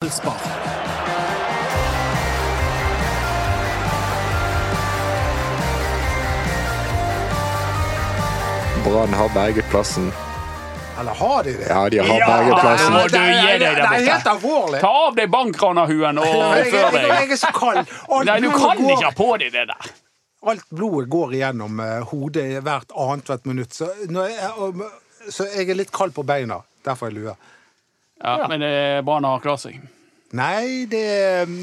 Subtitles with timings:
[0.00, 0.38] Ballspar.
[8.84, 10.12] Brann har berget plassen.
[11.00, 11.66] Eller har de det?
[11.68, 12.92] Ja, de har Ja, berget plassen.
[12.92, 14.10] må du det, gi deg der det er borte.
[14.12, 14.80] helt alvorlig.
[14.80, 17.08] Ta av deg bankranerhuen og før deg.
[17.08, 17.78] jeg er så kald.
[18.08, 19.90] Alt Nei, du kan går- ikke ha på deg det der.
[20.46, 23.74] Alt blodet går igjennom eh, hodet hvert annethvert minutt.
[23.74, 26.60] Så, når jeg, så jeg er litt kald på beina.
[26.84, 27.36] Derfor er jeg lue.
[28.20, 29.78] Ja, Men eh, Brann har klart seg.
[30.36, 30.98] Nei, det,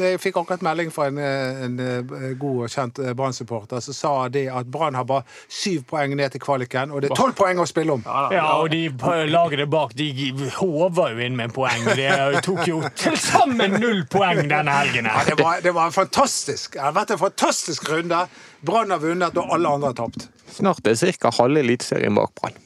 [0.01, 4.13] jeg fikk akkurat melding fra en, en eh, god og kjent eh, Brann-supporter som sa
[4.33, 5.21] det at Brann har bare
[5.53, 8.01] syv poeng ned til kvaliken, og det er tolv poeng å spille om.
[8.33, 10.09] Ja, og de på lagene bak de
[10.57, 11.85] håver jo inn med poeng.
[11.93, 15.11] De tok jo til sammen null poeng denne helgen.
[15.13, 16.79] Ja, det, var, det var fantastisk.
[16.79, 18.25] Det har vært en fantastisk runde.
[18.65, 20.25] Brann har vunnet, og alle andre har tapt.
[20.57, 21.37] Snart er ca.
[21.37, 22.57] halve Eliteserien bak Brann.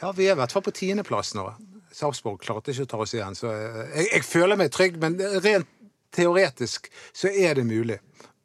[0.00, 1.50] Ja, vi er i hvert fall på tiendeplass nå.
[1.98, 5.18] Sarpsborg klarte ikke å ta oss igjen, så eh, jeg, jeg føler meg trygg, men
[5.42, 5.70] rent
[6.14, 7.98] teoretisk så er det mulig.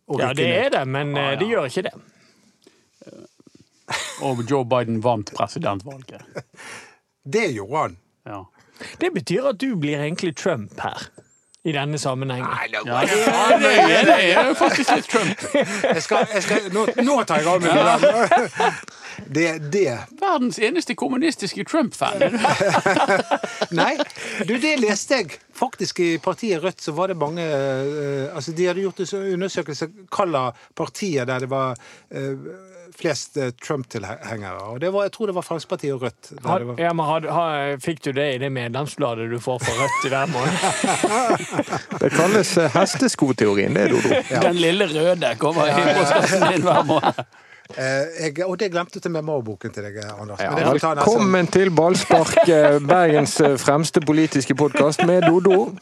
[0.09, 1.93] å Ja, det er det, men eh, de gjør ikke det.
[4.23, 6.23] Og Joe Biden vant presidentvalget.
[7.33, 7.93] Det gjorde han.
[8.27, 8.39] Ja.
[8.99, 11.05] Det betyr at du blir egentlig Trump her.
[11.63, 12.47] I denne sammenhengen.
[12.73, 15.43] Ja, det, ja, det, er, det er jo faktisk litt Trump.
[15.55, 17.71] Jeg skal, jeg skal, nå, nå tar jeg av meg
[19.35, 19.85] det er Det,
[20.19, 22.19] Verdens eneste kommunistiske Trump-fan.
[23.79, 23.93] Nei,
[24.43, 25.39] du, det leste jeg.
[25.55, 29.87] Faktisk i partiet Rødt så var det mange uh, Altså, de hadde gjort en undersøkelse
[30.11, 31.77] hva partiet der det var
[32.09, 32.47] eh,
[32.97, 34.61] flest eh, Trump-tilhengere.
[34.73, 36.29] Og det var, jeg tror det var Fremskrittspartiet og Rødt.
[36.29, 39.39] Der Har, det var, ja, men har, har, fikk du det i det medlemsbladet du
[39.43, 40.53] får fra Rødt i hver måned?
[42.03, 44.21] Det kalles eh, hesteskoteorien, det, Dodo.
[44.47, 47.23] Den lille røde kommer i postkassen din hver måned.
[47.79, 47.85] eh,
[48.25, 50.43] jeg, og det glemte til memoarboken til deg, Anders.
[50.43, 52.45] Ja, velkommen til Ballspark,
[52.87, 55.73] Bergens fremste politiske podkast med Dodo.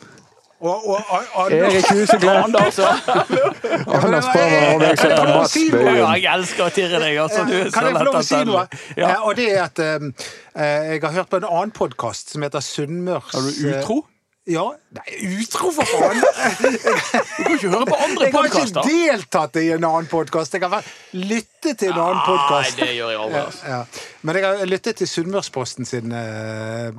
[0.62, 1.00] Og, og,
[1.34, 7.00] og, Erik Huseklepp, Anders, Anders Parma og meg som heter Mats jeg elsker å tirre
[7.02, 7.18] deg.
[7.24, 8.62] Altså, du er Kan jeg få lov å si noe?
[8.94, 9.08] Ja.
[9.10, 10.06] Eh, og det er at eh,
[10.54, 13.98] eh, jeg har hørt på en annen podkast som heter Sunnmørs Er du utro?
[14.04, 14.08] eh,
[14.52, 14.68] Ja.
[14.98, 16.22] Nei, utro, for faen!
[16.62, 20.58] Du kan ikke høre på andre Jeg har ikke deltatt i en annen podkast.
[20.58, 20.86] Jeg har
[21.18, 22.82] lyttet til en annen Nei, podkast.
[22.86, 23.42] jeg aldri.
[23.42, 23.66] Altså.
[23.70, 23.82] Ja.
[24.22, 26.94] Men jeg har lyttet til Sunnmørsposten sin eh,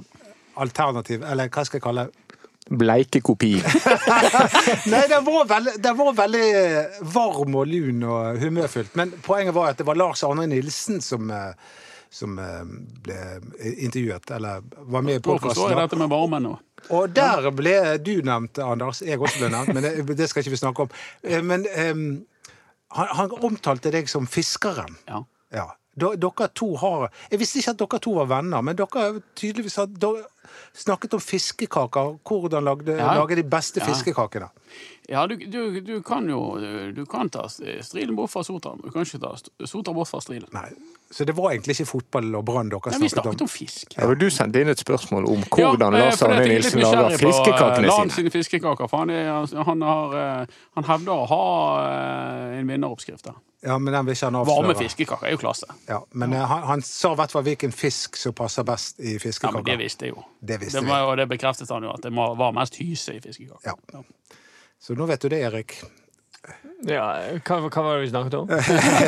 [0.63, 2.22] alternativ, eller hva skal jeg kalle det?
[2.71, 3.53] Bleike kopi.
[4.93, 6.45] Nei, den var, veldig, den var veldig
[7.15, 8.95] varm og lun og humørfylt.
[8.97, 11.51] Men poenget var at det var Lars Arne Nilsen som, eh,
[12.11, 12.63] som eh,
[13.03, 13.19] ble
[13.83, 14.63] intervjuet, eller
[14.95, 16.49] var med i podkasten.
[16.91, 19.03] Og der ble du nevnt, Anders.
[19.07, 20.97] Jeg også ble nevnt, men det, det skal ikke vi snakke om.
[21.27, 22.09] Eh, Men um,
[22.95, 24.97] han, han omtalte deg som fiskeren.
[25.11, 25.25] Ja.
[25.53, 25.69] Ja.
[25.93, 29.91] Dere to har Jeg visste ikke at dere to var venner, men dere tydeligvis har
[30.75, 32.19] snakket om fiskekaker.
[32.25, 33.15] Hvordan lagde, Ja.
[33.15, 33.87] lage de beste Ja.
[33.87, 34.49] fiskekakene.
[35.09, 36.59] Ja, du, du, du kan jo
[36.95, 39.35] Du kan ta strilen bort fra Sotra, du kan ikke ta
[39.67, 40.49] Sotra bort fra strilen.
[40.53, 40.71] Nei.
[41.13, 43.23] Så det var egentlig ikke fotball og Brann dere vi snakket om?
[43.23, 43.95] snakket om fisk.
[43.99, 47.03] Ja, Ja, du sendte inn et spørsmål om hvordan Ja, eh, Lars Arne Nilsen lager
[47.03, 48.15] på, eh, fiskekakene Lan sine.
[48.17, 48.89] sine fiskekaker.
[48.89, 50.47] For han, er, han, har, eh,
[50.79, 51.43] han hevder å ha
[52.59, 53.37] en vinneroppskrift der.
[53.63, 54.63] Ja, men den vil ikke han avsløre.
[54.65, 55.69] Varme fiskekaker er jo klasse.
[55.89, 59.61] Ja, men han, han sa i hvert fall hvilken fisk som passer best i fiskekaker.
[59.61, 59.69] Ja, men.
[59.69, 60.25] Det visste jeg jo.
[60.41, 60.91] Det visste det vi.
[60.91, 63.77] var, og det bekreftet han jo, at det var mest hyse i fiskekaker.
[63.93, 64.03] Ja.
[64.83, 65.77] Så nå vet du det, Erik.
[66.83, 67.05] Ja,
[67.47, 68.49] hva, hva var det vi snakket om?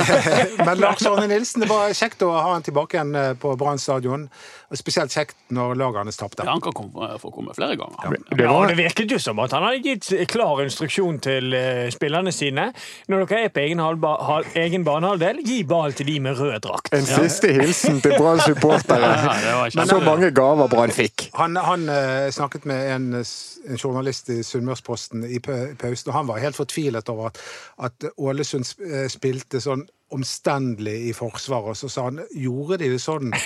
[0.67, 3.81] Men Lars Arne Nilsen, det var kjekt å ha han tilbake igjen eh, på Brann
[3.83, 4.29] stadion.
[4.75, 6.43] Spesielt kjekt når laget hans tapte.
[6.47, 8.15] Ja, Han kan komme, få komme flere ganger.
[8.31, 11.89] Det Ja, var, det virket jo som at han hadde gitt klar instruksjon til eh,
[11.95, 12.69] spillerne sine.
[13.11, 16.61] Når dere er på egen, halba, hal, egen banehalvdel, gi ball til de med rød
[16.69, 16.95] drakt.
[16.95, 19.11] en siste hilsen til Brann supportere.
[19.11, 21.29] Ja, det Så mange gaver Brann fikk.
[21.39, 26.43] Han, han eh, snakket med en, en journalist i Sunnmørsposten i pausen, og han var
[26.43, 27.37] helt fortvilet over at,
[27.89, 33.01] at Ålesund eh, spilte sånn omstendelig i forsvaret, og så sa han gjorde de det
[33.03, 33.33] sånn?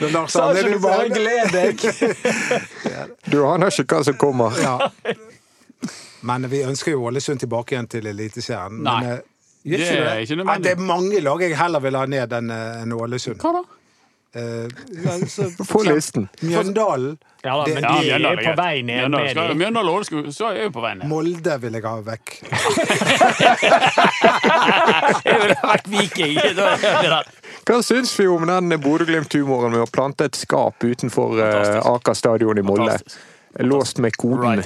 [0.00, 1.74] Når Lars Sa Arne du bare gled deg.
[3.32, 4.50] Du aner ikke hva som kommer.
[4.62, 4.76] Ja.
[6.28, 8.74] Men vi ønsker jo Ålesund tilbake igjen til Eliteserien.
[8.84, 9.00] Nei.
[9.02, 9.18] Men, eh,
[9.62, 10.36] Det er det?
[10.62, 13.38] det er mange lag jeg heller vil ha ned eh, enn Ålesund.
[13.42, 13.62] Hva da?
[14.34, 14.68] Eh,
[15.04, 15.12] ja,
[15.68, 16.28] Få listen.
[16.40, 19.54] Mjøndalen, Ja da, men de er på vei ned med de.
[19.58, 21.06] Mjøndalen og Ålesund, så er jo på vei ned.
[21.10, 22.26] Molde vil jeg ha vekk.
[25.26, 26.38] Jeg ville vært viking.
[27.68, 32.58] Hva syns vi om den Bodø-Glimt-humoren med å plante et skap utenfor eh, Aker stadion
[32.58, 32.96] i Molde?
[33.60, 34.62] Låst med koden.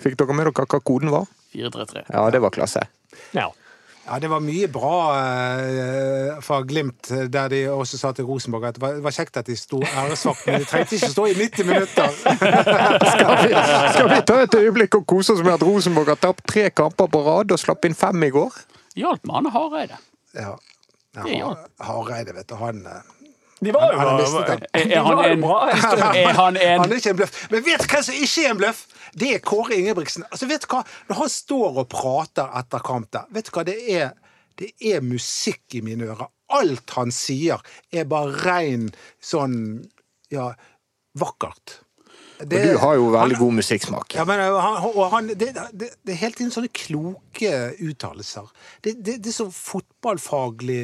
[0.00, 1.24] Fikk dere med dere hva koden var?
[1.52, 2.02] 433.
[2.12, 2.80] Ja, det var klasse.
[3.36, 3.50] Ja.
[4.06, 8.76] Ja, det var mye bra eh, fra Glimt, der de også sa til Rosenborg at
[8.76, 11.34] det var, det var kjekt at de sto æresvakt, men de trengte ikke stå i
[11.34, 12.14] 90 minutter.
[13.16, 13.50] Skal vi,
[13.96, 17.10] skal vi ta et øyeblikk og kose oss med at Rosenborg har tapt tre kamper
[17.10, 18.54] på rad og slapp inn fem i går?
[18.96, 19.98] Hjalp med Arne Hareide.
[20.38, 20.54] Ja.
[21.26, 21.50] Ja,
[21.82, 23.02] Hareide, vet du, han eh,
[23.64, 24.20] De var jo, Han.
[24.74, 27.38] Er, er han en, er han en Han er ikke en bløff.
[27.50, 28.82] Men vet du hvem som ikke er en bløff?
[29.16, 30.26] Det er Kåre Ingebrigtsen.
[30.30, 30.82] Altså, vet du hva?
[31.08, 33.64] Når han står og prater etter kamp der, vet du hva?
[33.64, 34.12] Det er,
[34.60, 36.28] det er musikk i mine ører.
[36.52, 37.64] Alt han sier,
[37.96, 38.90] er bare rein
[39.24, 39.56] sånn
[40.30, 40.50] ja,
[41.18, 41.78] vakkert.
[42.36, 44.14] Det- Og du har jo veldig han- god musikksmak.
[44.14, 48.50] ja, men uh, han, og han, det, det, det er hele tiden sånne kloke uttalelser.
[48.84, 50.82] Det, det, det er så fotballfaglig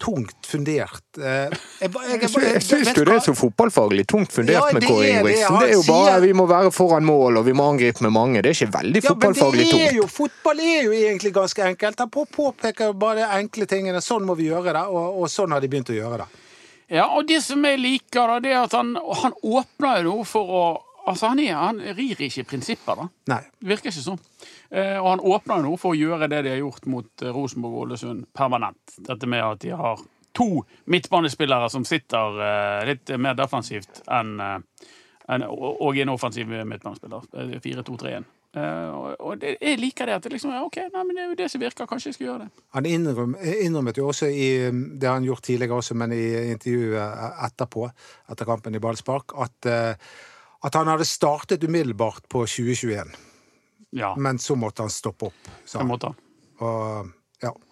[0.00, 1.02] tungt fundert.
[1.20, 1.50] Eh, Jeg,
[1.80, 4.86] jeg, jeg, Jeg, sy- jeg syns jo det er så fotballfaglig tungt fundert Ja, med
[4.88, 5.10] Kåre det.
[5.12, 5.58] Ingebrigtsen.
[5.60, 8.42] Det er jo bare vi må være foran mål og vi må angripe med mange.
[8.42, 11.98] Det er ikke veldig Ja, men det er jo, fotball er jo egentlig ganske enkelt.
[12.00, 14.00] Han på- påpeker bare de enkle tingene.
[14.00, 16.28] Sånn må vi gjøre det, og, og sånn har de begynt å gjøre det.
[16.90, 20.48] Ja, og det som jeg liker, da, det er at han, han åpner jo for
[20.50, 20.62] å
[21.10, 23.08] Altså, han, er, han rir ikke prinsipper, da.
[23.32, 23.42] Nei.
[23.58, 24.22] Det virker ikke sånn.
[24.70, 27.34] Eh, og han åpner jo nå for å gjøre det de har gjort mot eh,
[27.34, 28.96] Rosenborg og Ålesund permanent.
[29.08, 30.00] Dette med at de har
[30.38, 30.62] to
[30.92, 34.38] midtbanespillere som sitter eh, litt mer defensivt enn
[35.30, 37.26] en, og en offensiv midtbanespiller.
[37.32, 38.28] Eh, 4-2-3-1.
[38.56, 41.38] Eh, og det, jeg liker det at det liksom OK, nei, men det er jo
[41.38, 41.88] det som virker.
[41.90, 42.64] Kanskje jeg skal gjøre det.
[42.76, 43.36] Han innrøm,
[43.66, 47.86] innrømmet jo også i Det han gjort tidligere også, men i intervjuet etterpå,
[48.32, 50.10] etter kampen i ballspark, at, eh,
[50.62, 53.14] at han hadde startet umiddelbart på 2021.
[53.90, 55.48] Ja, Men så måtte han stoppe opp.
[55.64, 56.20] Så måtte han.
[56.60, 57.16] Og.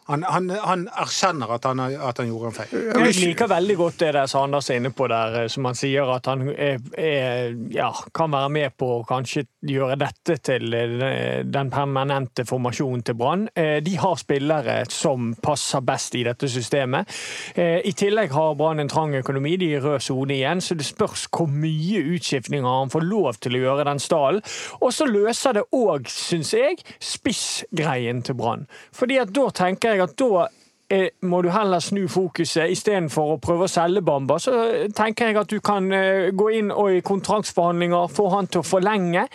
[0.09, 2.77] Han, han, han erkjenner at han, at han gjorde en feil.
[3.05, 5.77] Jeg liker veldig godt det der Sanders Anders er inne på der, eh, som han
[5.77, 10.73] sier at han er, er, ja, kan være med på å kanskje gjøre dette til
[10.75, 13.47] eh, den permanente formasjonen til Brann.
[13.55, 17.09] Eh, De har spillere som passer best i dette systemet.
[17.55, 20.77] Eh, I tillegg har Brann en trang økonomi, de er i rød sone igjen, så
[20.79, 24.43] det spørs hvor mye utskiftninger han får lov til å gjøre den stallen.
[24.81, 28.67] Og så løser det òg, syns jeg, spissgreien til Brann.
[28.97, 30.49] Fordi at da tenker jeg at da
[31.23, 34.39] må du heller snu fokuset istedenfor å prøve å selge Bamba.
[34.41, 34.53] Så
[34.97, 38.67] tenker jeg at du kan eh, gå inn og i kontraktsforhandlinger få han til å
[38.67, 39.27] forlenge.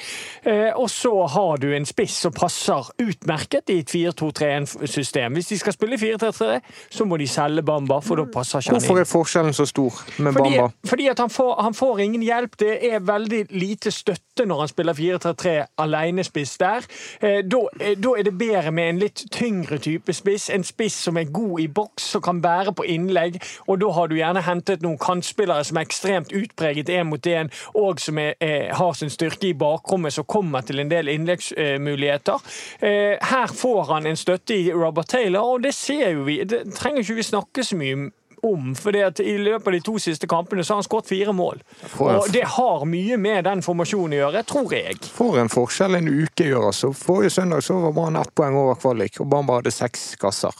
[0.43, 5.33] Eh, og så har du en spiss som passer utmerket i et 4-2-3-1-system.
[5.37, 6.59] Hvis de skal spille 4-3-3,
[6.89, 8.87] så må de selge Bamba, for da passer ikke han inn.
[8.87, 10.89] Hvorfor er forskjellen så stor med Fordi, Bamba?
[10.89, 12.57] fordi at han får, han får ingen hjelp.
[12.59, 15.55] Det er veldig lite støtte når han spiller 4-3-3
[15.85, 16.89] alenespiss der.
[17.21, 20.49] Eh, Da eh, da er det bedre med en litt tyngre type spiss.
[20.49, 23.39] En spiss som er god i boks, som kan bære på innlegg.
[23.67, 27.51] Og da har du gjerne hentet noen kantspillere som er ekstremt utpreget én mot én,
[27.75, 32.49] og som er, er, har sin styrke i bakrommet, som kommer til en del innleggsmuligheter.
[32.81, 36.41] Eh, Her får han en støtte i Robert Taylor, og det ser jo vi.
[36.43, 38.11] Det trenger ikke vi snakke så mye
[38.43, 41.61] om, for I løpet av de to siste kampene så har han skåret fire mål.
[41.99, 44.99] Og Det har mye med den formasjonen å gjøre, tror jeg.
[45.15, 46.91] For en forskjell en uke gjør, altså.
[46.97, 50.51] Forrige søndag så var Brann ett poeng over kvalik, og Bamba hadde seks kasser.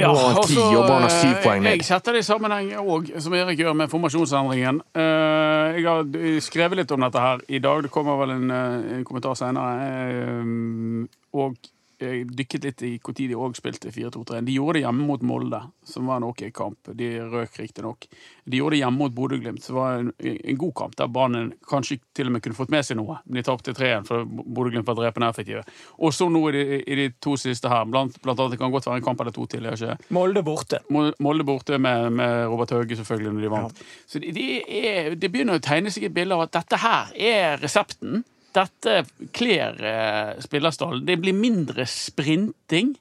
[0.00, 1.70] Nå har han ti, altså, og Brann syv poeng ned.
[1.78, 4.80] Jeg setter det i sammenheng òg, som Erik gjør med formasjonsendringen.
[4.94, 7.82] Eh, Jeg har skrevet litt om dette her i dag.
[7.82, 9.72] Det kommer vel en, eh, en kommentar senere.
[9.88, 11.06] Eh,
[11.38, 11.54] Og
[11.98, 14.42] dykket litt i når de òg spilte 4-2-3.
[14.46, 16.90] De gjorde det hjemme mot Molde, som var en OK kamp.
[16.98, 18.06] De røk riktignok.
[18.44, 21.98] De gjorde det hjemme mot Bodø-Glimt, som var en, en god kamp, der Brann kanskje
[22.16, 23.18] til og med kunne fått med seg noe.
[23.26, 25.64] Men de tapte 3-1, for Bodø-Glimt var drepende effektive.
[25.98, 28.74] Og så nå i de, i de to siste her, blant, blant annet det kan
[28.74, 29.68] godt være en kamp eller to til.
[30.14, 30.82] Molde borte.
[30.92, 33.84] Molde borte med, med Robert Hauge, selvfølgelig, når de vant.
[34.06, 37.62] Så det, de er, begynner å tegne seg et bilde av at dette her er
[37.62, 38.22] resepten.
[38.56, 41.04] Dette kler eh, spillerstallen.
[41.06, 42.94] Det blir mindre sprinting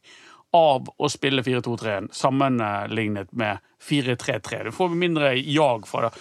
[0.55, 4.63] av å spille 4-2-3 sammenlignet med 4-3-3.
[4.67, 6.11] Du får mindre jag fra,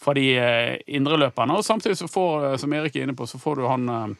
[0.00, 1.56] fra de eh, indreløperne.
[1.56, 4.16] Og samtidig, så får, eh, som Erik er inne på, så får du han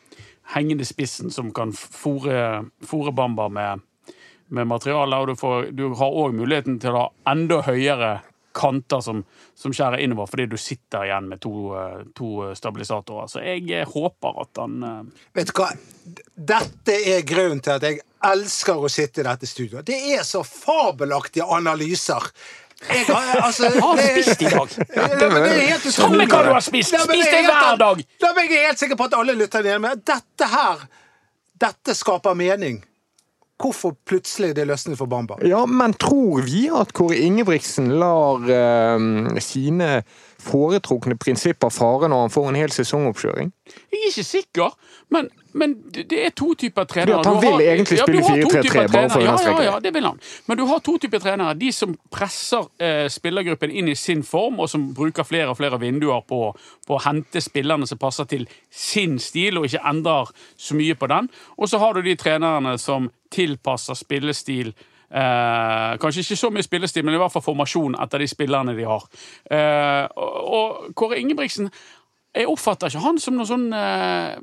[0.54, 3.84] hengende spissen som kan fòre Bamba med
[4.54, 8.10] med materiale, og du, får, du har òg muligheten til å ha enda høyere
[8.54, 9.22] kanter som,
[9.58, 13.30] som skjærer innover, fordi du sitter igjen med to, eh, to stabilisatorer.
[13.30, 14.98] Så jeg eh, håper at han eh,
[15.34, 15.70] Vet du hva?
[16.54, 19.86] Dette er grunnen til at jeg elsker å sitte i dette studioet.
[19.88, 22.30] Det er så fabelaktige analyser.
[22.84, 24.72] Jeg har, altså, Hva har spist i dag?
[25.20, 26.96] Det helt Samme hva du har spist!
[27.04, 28.02] Spis det hver dag!
[28.20, 30.82] Da er jeg er helt sikker på at alle lytter ned med dette her
[31.64, 32.82] Dette skaper mening.
[33.62, 35.36] Hvorfor plutselig det løsnet for Bamba.
[35.46, 40.02] Ja, men tror vi at Kåre Ingebrigtsen lar eh, sine
[40.44, 43.52] foretrukne prinsipper fare når han får en hel sesongoppkjøring?
[43.94, 44.74] Jeg er ikke sikker,
[45.14, 47.14] men, men det er to typer trenere.
[47.14, 49.82] Ja, han har- vil egentlig spille 4-3-3, typer bare for å ja, ja, ja, det.
[49.86, 50.18] det vil han.
[50.50, 51.54] Men du har to typer trenere.
[51.56, 55.80] De som presser eh, spillergruppen inn i sin form, og som bruker flere og flere
[55.80, 56.42] vinduer på,
[56.86, 61.08] på å hente spillerne som passer til sin stil, og ikke endrer så mye på
[61.14, 61.30] den.
[61.56, 64.72] Og så har du de trenerne som tilpasser spillestil
[65.14, 68.86] Eh, kanskje ikke så mye spillestil, men i hvert fall formasjon etter de spillerne de
[68.88, 69.04] har.
[69.46, 71.70] Eh, og, og Kåre Ingebrigtsen
[72.34, 74.34] Jeg oppfatter ikke han som noen sånn eh,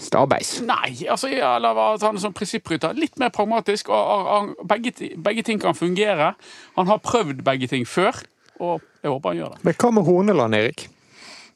[0.00, 0.54] Stabeis.
[0.64, 2.96] Nei, altså, eller at han er sånn prinsipprytter.
[2.96, 3.90] Litt mer pragmatisk.
[3.92, 6.32] og, og, og begge, begge ting kan fungere.
[6.78, 8.16] Han har prøvd begge ting før,
[8.62, 9.64] og jeg håper han gjør det.
[9.68, 10.86] Men hva med Horneland, Erik?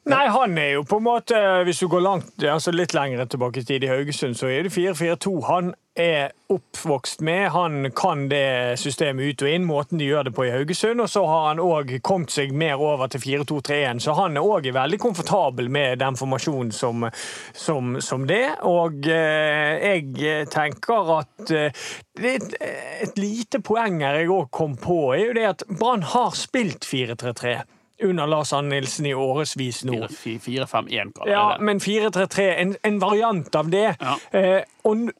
[0.03, 3.61] Nei, han er jo på en måte Hvis du går langt, altså litt lenger tilbake
[3.61, 7.51] i tid i Haugesund, så er det 4-4-2 han er oppvokst med.
[7.53, 10.99] Han kan det systemet ut og inn, måten de gjør det på i Haugesund.
[11.05, 14.67] Og så har han òg kommet seg mer over til 4-2-3-1, så han er òg
[14.73, 17.05] veldig komfortabel med den formasjonen som,
[17.53, 18.57] som, som det.
[18.67, 21.85] Og eh, jeg tenker at eh,
[22.33, 22.57] et,
[23.05, 26.89] et lite poeng her jeg òg kom på, er jo det at Brann har spilt
[26.89, 27.55] 4-3-3
[28.01, 29.99] under Lars Arne Nilsen i årevis nå.
[30.09, 31.65] 4-5-1, kaller Ja, det.
[31.65, 33.95] men 4-3-3, en, en variant av det.
[33.99, 34.15] Ja.
[34.31, 35.11] Eh, og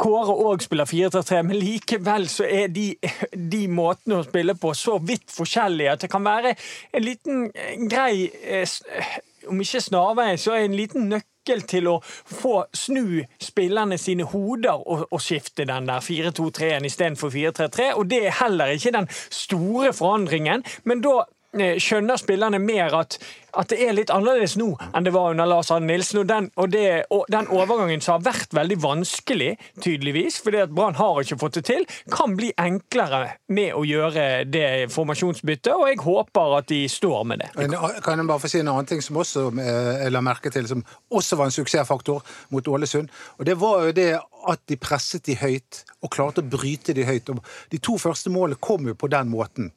[0.00, 2.94] Kåre òg spiller 4-3-3, men likevel så er de,
[3.36, 6.54] de måtene å spille på så vidt forskjellige at det kan være
[6.96, 8.64] en liten eh, grei eh,
[9.52, 14.78] Om ikke snarvei, så er en liten nøkkel til å få snu spillerne sine hoder
[14.80, 17.88] og, og skifte den der 4-2-3-en istedenfor 4-3-3.
[17.98, 23.18] Og det er heller ikke den store forandringen, men da skjønner spillerne mer at,
[23.58, 26.22] at det er litt annerledes nå enn det var under Lars Arne Nilsen.
[26.22, 29.50] Og den, og det, og den overgangen som har vært veldig vanskelig,
[29.82, 34.26] tydeligvis, fordi at Brann har ikke fått det til, kan bli enklere med å gjøre
[34.48, 37.50] det formasjonsbyttet, og jeg håper at de står med det.
[37.66, 40.52] En, kan jeg bare få si en annen ting som også eh, jeg la merke
[40.52, 42.22] til, som også var en suksessfaktor
[42.54, 43.10] mot Ålesund.
[43.38, 44.12] Og det var jo det
[44.48, 47.30] at de presset de høyt, og klarte å bryte de høyt.
[47.30, 49.70] Og de to første målene kom jo på den måten.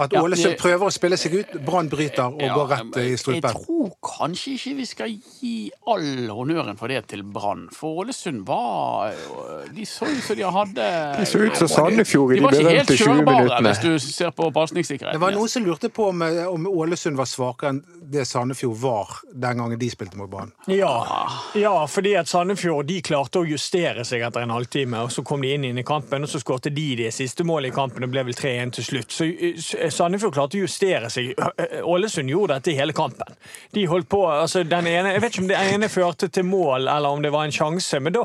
[0.00, 3.16] At Ålesund ja, prøver å spille seg ut, Brann bryter og Ja, går rett i
[3.28, 5.54] jeg tror kanskje ikke vi skal gi
[5.86, 7.68] all honnøren for det til Brann.
[7.74, 9.12] For Ålesund var
[9.74, 12.52] De så ut som de hadde De så ut som Sandefjord i De de var
[12.52, 13.68] ikke helt berømte 20 kjørbare, minuttene.
[13.68, 15.18] hvis du ser på pasningssikkerheten.
[15.18, 18.76] Det var noen som lurte på om, eh, om Ålesund var svakere enn det Sandefjord
[18.80, 20.50] var den gangen de spilte mot Brann.
[20.66, 25.22] Ja, ja, fordi at Sandefjord de klarte å justere seg etter en halvtime, og så
[25.24, 28.02] kom de inn, inn i kampen, og så skårte de det siste målet i kampen,
[28.04, 29.14] og ble vel 3-1 til slutt.
[29.14, 31.34] Så eh, Sandefjord klarte å justere seg.
[31.86, 33.09] Ålesund gjorde dette i hele kampen.
[33.74, 36.88] De holdt på, altså den ene, Jeg vet ikke om det ene førte til mål,
[36.88, 38.24] eller om det var en sjanse, men da,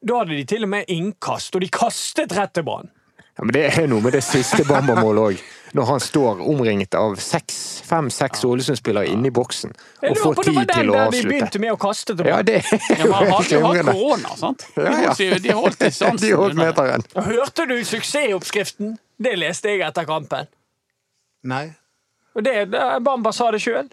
[0.00, 2.90] da hadde de til og med innkast, og de kastet rett til Brann.
[3.38, 5.42] Ja, men Det er noe med det siste Bamba-målet òg.
[5.72, 10.56] Når han står omringet av fem-seks Ålesund-spillere inne i boksen og får tid til å
[10.58, 10.66] avslutte.
[10.66, 13.30] det var den der de begynte med å kaste til Ja, det Ja, men han
[13.30, 14.64] hadde jo hatt korona, sant?
[14.74, 15.14] De Ja, ja.
[15.14, 16.26] holdt, de holdt distansen.
[16.26, 17.06] De holdt meteren.
[17.14, 18.96] Hørte du suksessoppskriften?
[19.22, 20.50] Det leste jeg etter kampen.
[21.46, 21.70] Nei.
[22.36, 22.56] Og det,
[23.04, 23.88] Bamba sa det sjøl.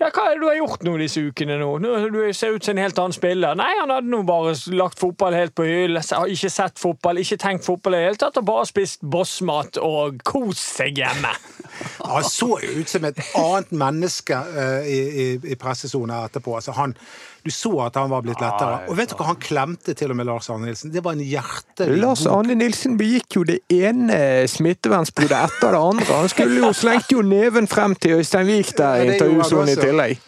[0.00, 1.58] Ja, hva er det du har gjort nå disse ukene?
[1.60, 3.56] nå du ser ut som en helt annen spiller.
[3.58, 6.00] Nei, han hadde nå bare lagt fotball helt på hyllen.
[6.32, 10.22] Ikke sett fotball, ikke tenkt fotball i det hele tatt, og bare spist bossmat og
[10.24, 11.34] kost seg hjemme.
[12.10, 16.56] Han så jo ut som et annet menneske uh, i, i, i pressesona etterpå.
[16.58, 16.96] Altså, han,
[17.44, 18.82] du så at han var blitt lettere.
[18.90, 20.92] Og vet du hva han klemte til og med Lars Arne Nilsen?
[20.94, 24.18] Det var en hjertelig Lars Arne Nilsen begikk jo det ene
[24.50, 26.08] smittevernsbruddet etter det andre.
[26.10, 29.78] Han skulle jo slengte jo neven frem til Øystein Wiik der i det intervjusonen i
[29.80, 30.26] tillegg.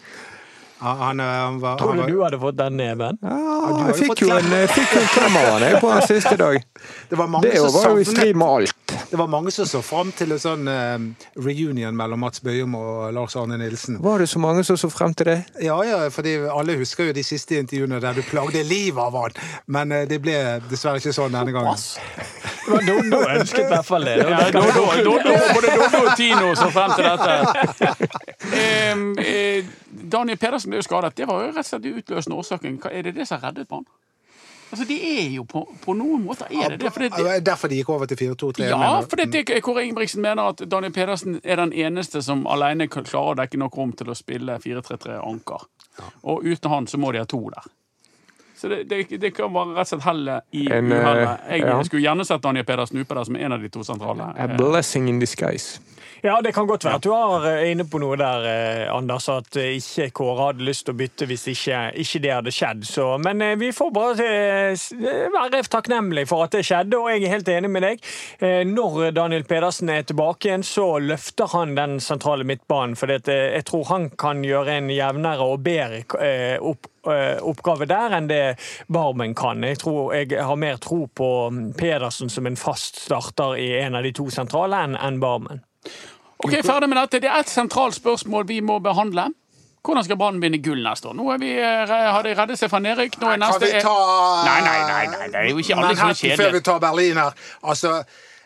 [0.83, 3.17] Han, han, eh, var, Tror han du var, du hadde fått den neven?
[3.21, 3.35] Ja,
[3.71, 4.55] du jeg fikk jo en, klem.
[4.59, 6.57] jeg fikk jo en klem av han på den siste dag.
[7.09, 8.82] det var mange Det som var jo i strid med alt.
[9.13, 11.03] Det var mange som så fram til en sånn eh,
[11.37, 13.99] reunion mellom Mats Bøyum og Lars Arne Nilsen.
[14.01, 15.35] Var det så mange som så frem til det?
[15.61, 19.37] Ja, ja, fordi alle husker jo de siste intervjuene der du plagde livet av han.
[19.69, 20.33] Men eh, det ble
[20.65, 21.75] dessverre ikke sånn denne gangen.
[21.75, 21.99] Ass.
[22.63, 24.17] Det var Dodo ønsket i hvert fall det.
[24.55, 25.31] Både Dodo
[25.99, 28.09] og Tino så frem til dette.
[28.53, 31.13] Eh, Daniel Pedersen ble jo skadet.
[31.17, 32.81] Det var jo rett og slett utløsende årsaken.
[32.89, 33.85] Er det det som reddet Brann?
[34.73, 36.91] Altså, de er jo på, på noen måter er det det.
[36.95, 38.63] For det, Det Derfor de gikk over til 4-2-3.
[38.71, 42.87] ja, for det, det, Kåre Ingebrigtsen mener at Daniel Pedersen er den eneste som alene
[42.89, 45.69] klarer å dekke nok rom til å spille 4-3-3 anker.
[46.25, 47.69] Og uten han så må de ha to der.
[48.57, 51.47] Så det, det, det kan være rett og slett hellet i En, eh, uhellet.
[51.51, 51.79] Jeg ja.
[51.83, 54.29] skulle gjerne sett Daniel Pedersen Upe der som en av de to sentrale.
[54.39, 55.81] A blessing in disguise.
[56.23, 59.25] Ja, det kan godt være at du er eh, inne på noe der, eh, Anders,
[59.27, 62.85] at eh, ikke Kåre hadde lyst til å bytte hvis ikke, ikke det hadde skjedd.
[62.87, 64.27] Så, men vi får bare
[65.33, 68.07] være takknemlige for at det skjedde, og jeg er helt enig med deg.
[68.69, 72.95] Når Daniel Pedersen er tilbake igjen, så løfter han den sentrale midtbanen.
[72.95, 76.05] For jeg tror han kan gjøre en jevnere og bedre
[76.63, 78.41] opp, oppgave der enn det
[78.87, 79.67] Barmen kan.
[79.67, 81.29] Jeg, tror, jeg har mer tro på
[81.75, 85.65] Pedersen som en fast starter i en av de to sentrale enn Barmen.
[86.43, 87.19] Ok, Ferdig med dette.
[87.23, 89.29] Det er et sentralt spørsmål vi må behandle.
[89.83, 91.15] Hvordan skal Brann vinne gull neste år?
[91.19, 93.17] Nå er vi, eh, har de reddet seg fra nedrykk.
[93.19, 93.95] Nå er Kan neste vi ta
[94.47, 96.37] Nei, nei, nei, nei, det er jo ikke alle som er kjedelige.
[96.39, 97.33] før vi tar Berlin her.
[97.63, 97.91] Altså,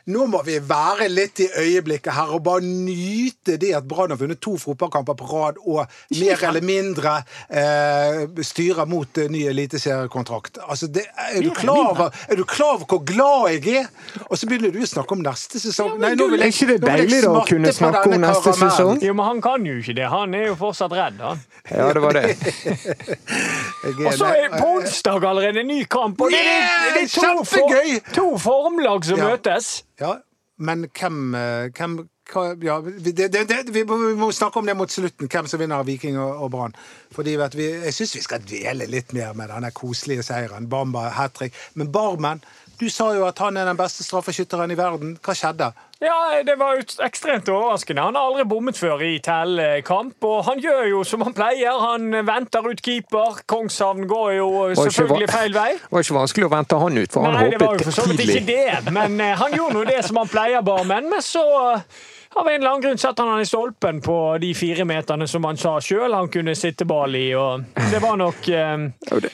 [0.07, 4.19] nå må vi være litt i øyeblikket her og bare nyte det at Brann har
[4.21, 5.83] vunnet to fotballkamper på rad og
[6.19, 7.17] mer eller mindre
[7.51, 10.61] eh, styrer mot eh, ny eliteseriekontrakt.
[10.67, 13.89] Altså, det, er, du klar over, er du klar over hvor glad jeg er?
[14.29, 15.97] Og så begynner du å snakke om neste sesong.
[15.99, 17.77] Nei, nå vil Er jeg- ikke det nå vil jeg deilig da å smatte på
[17.81, 18.71] snakke om neste karamellen.
[18.71, 19.01] sesong?
[19.09, 20.07] Jo, men han kan jo ikke det.
[20.15, 21.43] Han er jo fortsatt redd, han.
[21.71, 22.25] Ja, det var det.
[24.07, 27.43] Og så er på onsdag allerede en ny kamp, og det er, det er to,
[27.47, 27.75] for,
[28.15, 29.29] to formlag som Ja.
[29.33, 29.83] møtes.
[29.99, 30.17] Ja,
[30.57, 31.99] men hvem, eh, hvem
[32.61, 36.17] ja, det, det, det, vi, må, snakke om det mot slutten, hvem som vinner Viking
[36.19, 36.75] og, og Brann.
[37.23, 40.67] Jeg syns vi skal dvele litt mer med denne koselige seieren.
[40.69, 41.55] Bamba hat trick.
[41.79, 42.43] Men Barmen,
[42.79, 45.15] du sa jo at han er den beste straffeskytteren i verden.
[45.23, 45.71] Hva skjedde?
[45.97, 48.03] Ja, det var ekstremt overraskende.
[48.05, 51.73] Han har aldri bommet før i tellekamp, og han gjør jo som han pleier.
[51.81, 53.39] Han venter ut keeper.
[53.49, 55.71] Kongshavn går jo selvfølgelig feil vei.
[55.79, 57.97] Det var ikke vanskelig å vente han ut, for han Nei, det var jo for
[57.97, 61.09] så vidt ikke det, men eh, han gjorde nå det som han pleier, Barmen.
[61.09, 61.47] Men så
[62.39, 65.43] av en eller annen grunn satte han han i stolpen på de fire meterne som
[65.47, 68.77] han sa sjøl han kunne sitte ball i, og det var nok eh,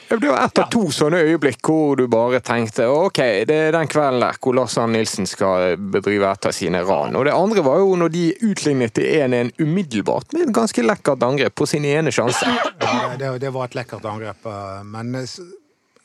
[0.09, 3.89] Det var ett av to sånne øyeblikk hvor du bare tenkte ok, det er den
[3.91, 7.15] kvelden der hvor Lars Arne Nilsen skal bedrive et av sine ran.
[7.15, 11.23] Og det andre var jo når de utlignet til 1-1 umiddelbart, med et ganske lekkert
[11.25, 12.47] angrep på sin ene sjanse.
[12.81, 14.45] Ja, det, det var et lekkert angrep.
[14.45, 15.37] eh, Men eh,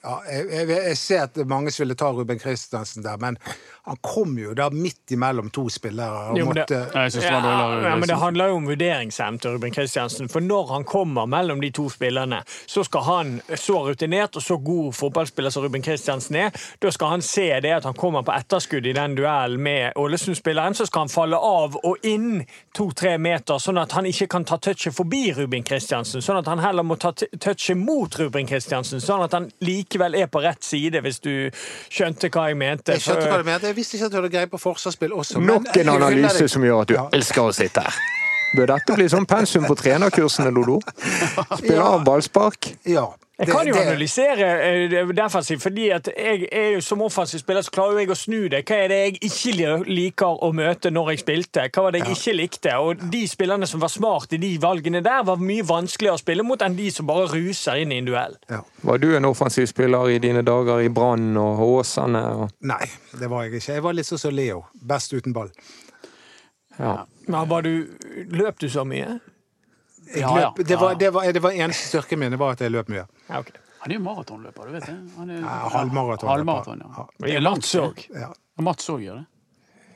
[0.05, 3.37] ja, jeg, jeg, jeg ser at mange ville ta Ruben Christensen der, men
[3.89, 6.31] han kom jo da midt imellom to spillere.
[6.31, 7.83] Og Jo, men det- måtte, det.
[7.89, 10.29] Ja, men Det handler jo om vurderingsevne til Ruben Kristiansen.
[10.29, 14.57] For når han kommer mellom de to spillerne, så skal han, så rutinert og så
[14.65, 16.51] god fotballspiller som Ruben Kristiansen er,
[16.83, 20.75] da skal han se det at han kommer på etterskudd i den duellen med Ålesund-spilleren.
[20.75, 24.57] Så skal han falle av og inn to-tre meter, sånn at han ikke kan ta
[24.57, 26.21] touchet forbi Ruben Kristiansen.
[26.21, 30.27] Sånn at han heller må ta touchet mot Ruben Kristiansen, sånn at han likevel er
[30.27, 31.51] på rett side, hvis du
[31.91, 32.93] skjønte hva jeg mente.
[32.93, 33.75] jeg skjønte hva du mente.
[33.79, 35.39] Visste ikke at du hadde greie på forsvarsspill også.
[35.45, 37.07] Nok en analyse som gjør at du Ja.
[37.15, 37.95] elsker å sitte her.
[38.57, 40.81] Bør dette bli sånn pensum på trenerkursene, Dodo?
[41.61, 41.85] Spille Ja.
[41.95, 42.73] av ballspark?
[42.89, 43.07] Ja.
[43.39, 47.63] Jeg kan jo det- analysere eh, defensivt, fordi at jeg er jo som offensiv spiller
[47.63, 48.65] så klarer jo jeg å snu det.
[48.67, 51.69] Hva er det jeg ikke liker å møte når jeg spilte?
[51.71, 52.75] Hva var det jeg ikke likte?
[52.83, 56.43] Og de spillerne som var smart i de valgene der, var mye vanskeligere å spille
[56.43, 58.35] mot enn de som bare ruser inn i en duell.
[58.51, 58.65] Ja.
[58.83, 62.25] Var du en offensiv spiller i dine dager i Brann og Åsane?
[62.43, 62.51] Og...
[62.67, 63.75] Nei, det var jeg ikke.
[63.79, 64.65] Jeg var litt sånn som Leo.
[64.83, 65.55] Best uten ball.
[66.79, 67.05] Ja.
[67.27, 67.87] Men var du,
[68.35, 69.21] løp du så mye?
[70.15, 70.51] Jeg Ja, ja.
[70.57, 72.89] løp, det, var, det, var, det var eneste styrken min, det var at jeg løp
[72.93, 73.07] mye.
[73.29, 73.61] Ja, okay.
[73.79, 74.95] Han er jo maratonløper, du vet det?
[75.17, 76.31] Han er, Ja, halvmaratonløper.
[76.33, 77.05] Halvmaraton, ja.
[77.23, 78.01] Det er Mats òg.
[78.15, 78.33] Ja.
[78.59, 79.27] Mats òg gjør det.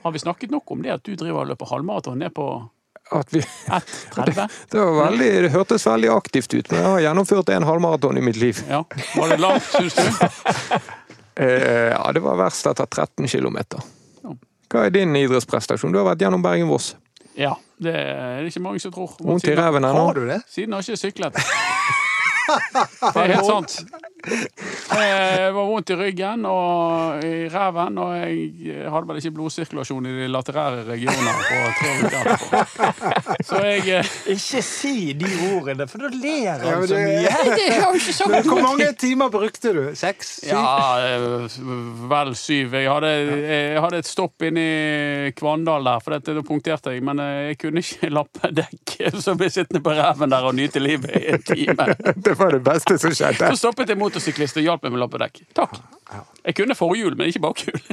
[0.05, 2.46] Har vi snakket nok om det at du driver og løper halvmaraton ned på
[3.12, 3.40] At vi...
[3.40, 4.48] 1,30?
[4.70, 8.22] Det, var veldig, det hørtes veldig aktivt ut, men jeg har gjennomført en halvmaraton i
[8.25, 8.62] mitt liv.
[8.70, 8.85] Ja.
[9.16, 10.79] Var det langt, syns du?
[11.35, 13.57] Eh, ja, det var verst etter 13 km.
[14.68, 15.88] Hva er din idrettsprestasjon?
[15.92, 16.90] Du har vært gjennom Bergen-Voss.
[17.36, 17.52] Ja.
[17.82, 19.16] Det er det ikke mange som tror.
[19.20, 20.06] Vondt i ræven ennå?
[20.06, 20.42] Har du det?
[20.50, 21.34] Siden har jeg ikke syklet.
[23.14, 23.76] Det er helt sant.
[24.22, 30.12] Jeg var vondt i ryggen og i ræven, og jeg hadde vel ikke blodsirkulasjon i
[30.20, 33.42] de laterære regioner på tre uker.
[33.42, 37.35] Så jeg eh, Ikke si de ordene, for da ler Ja, han men så mye.
[37.82, 39.82] Jo ikke sagt Men hvor mange timer brukte du?
[39.98, 40.32] Seks?
[40.42, 40.54] Syv?
[40.54, 41.58] Ja, eh,
[42.12, 42.76] vel syv.
[42.78, 47.02] Jeg hadde, jeg hadde et stopp inne i Kvandal der, for da punkterte jeg.
[47.04, 50.56] Men eh, jeg kunne ikke lappe dekket, så ble jeg sittende på ræven der og
[50.58, 51.90] nyte livet i en time.
[52.22, 53.50] Det var det beste som skjedde.
[53.50, 55.42] Så stoppet jeg motorsyklist og hjalp meg med å lappe dekk.
[55.57, 55.79] Takk.
[56.42, 57.81] Jeg kunne forhjul, men ikke bakhjul.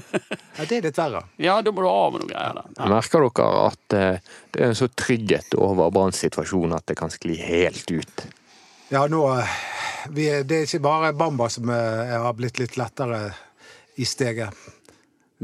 [0.60, 1.22] Ja, det er litt verre.
[1.40, 2.90] Ja, da må du av med noe greier der.
[2.92, 7.14] Merker dere at eh, det er en så trygghet over Branns situasjon at det kan
[7.14, 8.26] skli helt ut?
[8.92, 9.54] Ja, nå eh,
[10.12, 13.22] vi, Det er ikke bare Bamba som eh, har blitt litt lettere
[13.96, 14.52] i steget.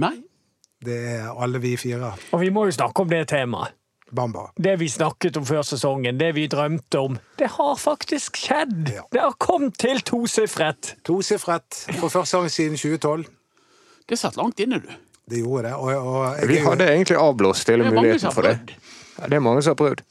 [0.03, 0.17] Nei.
[0.83, 2.11] Det er alle vi fire.
[2.35, 3.71] Og vi må jo snakke om det temaet.
[4.11, 4.49] Bamba.
[4.55, 8.91] Det vi snakket om før sesongen, det vi drømte om, det har faktisk skjedd!
[8.93, 9.05] Ja.
[9.11, 10.95] Det har kommet til tosifret!
[11.07, 13.25] Tosifret for første gang siden 2012.
[14.05, 14.91] Det satt langt inne, du.
[15.25, 15.75] Det gjorde det.
[15.75, 18.59] Og, og jeg, Vi hadde egentlig avblåst hele Det er mange muligheten for det.
[19.15, 20.03] Ja, det er mange som har prøvd.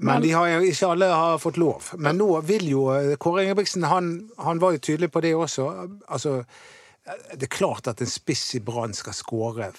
[0.00, 1.90] Men de har jo ikke alle har fått lov.
[2.00, 5.66] Men nå vil jo eh, Kåre Ingebrigtsen han, han var jo tydelig på det også.
[6.08, 6.38] Altså,
[7.34, 9.70] det er klart at en spiss i Brann skal skåre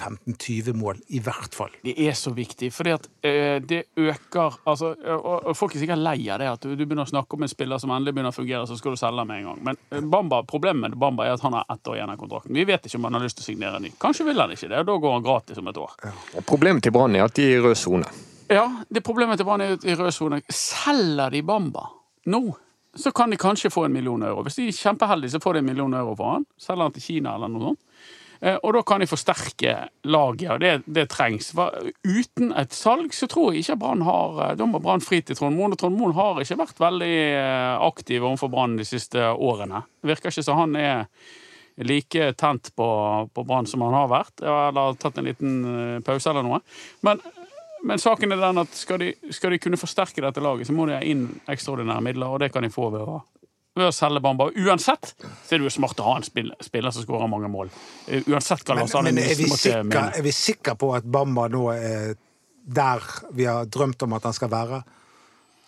[0.00, 1.72] 15-20 mål, i hvert fall.
[1.84, 6.00] Det er så viktig, fordi at eh, det øker altså, og, og Folk er sikkert
[6.02, 8.32] lei av det at du, du begynner å snakke om en spiller som endelig begynner
[8.32, 9.60] å fungere, så skal du selge med en gang.
[9.68, 12.56] Men eh, Bamba, problemet med Bamba er at han har ett år igjen av kontrakten.
[12.56, 13.92] Vi vet ikke om han har lyst til å signere ny.
[14.00, 15.94] Kanskje vil han ikke det, og da går han gratis om et år.
[16.34, 18.10] Og Problemet til Brann er at de er i rød sone.
[18.50, 21.86] Ja, det Problemet til Brann er at i rød sone selger de Bamba
[22.30, 22.42] nå.
[22.94, 24.42] Så kan de kanskje få en million euro.
[24.42, 26.46] Hvis de er kjempeheldige, så får de en million euro for han.
[26.58, 27.80] Selger han til Kina eller noe sånt.
[28.40, 29.74] Eh, Og da kan de forsterke
[30.08, 31.52] laget, og det, det trengs.
[32.04, 35.36] Uten et salg så tror jeg ikke Brann har eh, Da må Brann fri til
[35.36, 39.28] Trond Moen, og Trond Moen har ikke vært veldig eh, aktiv overfor Brann de siste
[39.34, 39.84] årene.
[40.00, 41.04] Det virker ikke som han er
[41.80, 42.86] like tent på,
[43.32, 45.52] på Brann som han har vært, eller tatt en liten
[46.04, 46.58] pause eller noe.
[47.06, 47.22] Men,
[47.88, 50.88] men saken er den at skal de, skal de kunne forsterke dette laget, så må
[50.90, 53.20] de ha inn ekstraordinære midler, og det kan de få ved å
[53.78, 54.48] ved å selge Bamba.
[54.58, 57.70] Uansett så er det jo smart å ha en spiller, som skårer mange mål.
[58.08, 60.06] Eh, Uansett hva Lars Arne Nilsen måtte sikre, mene.
[60.18, 62.16] er vi sikre på at Bamba nå er
[62.70, 63.06] der
[63.36, 64.82] vi har drømt om at han skal være?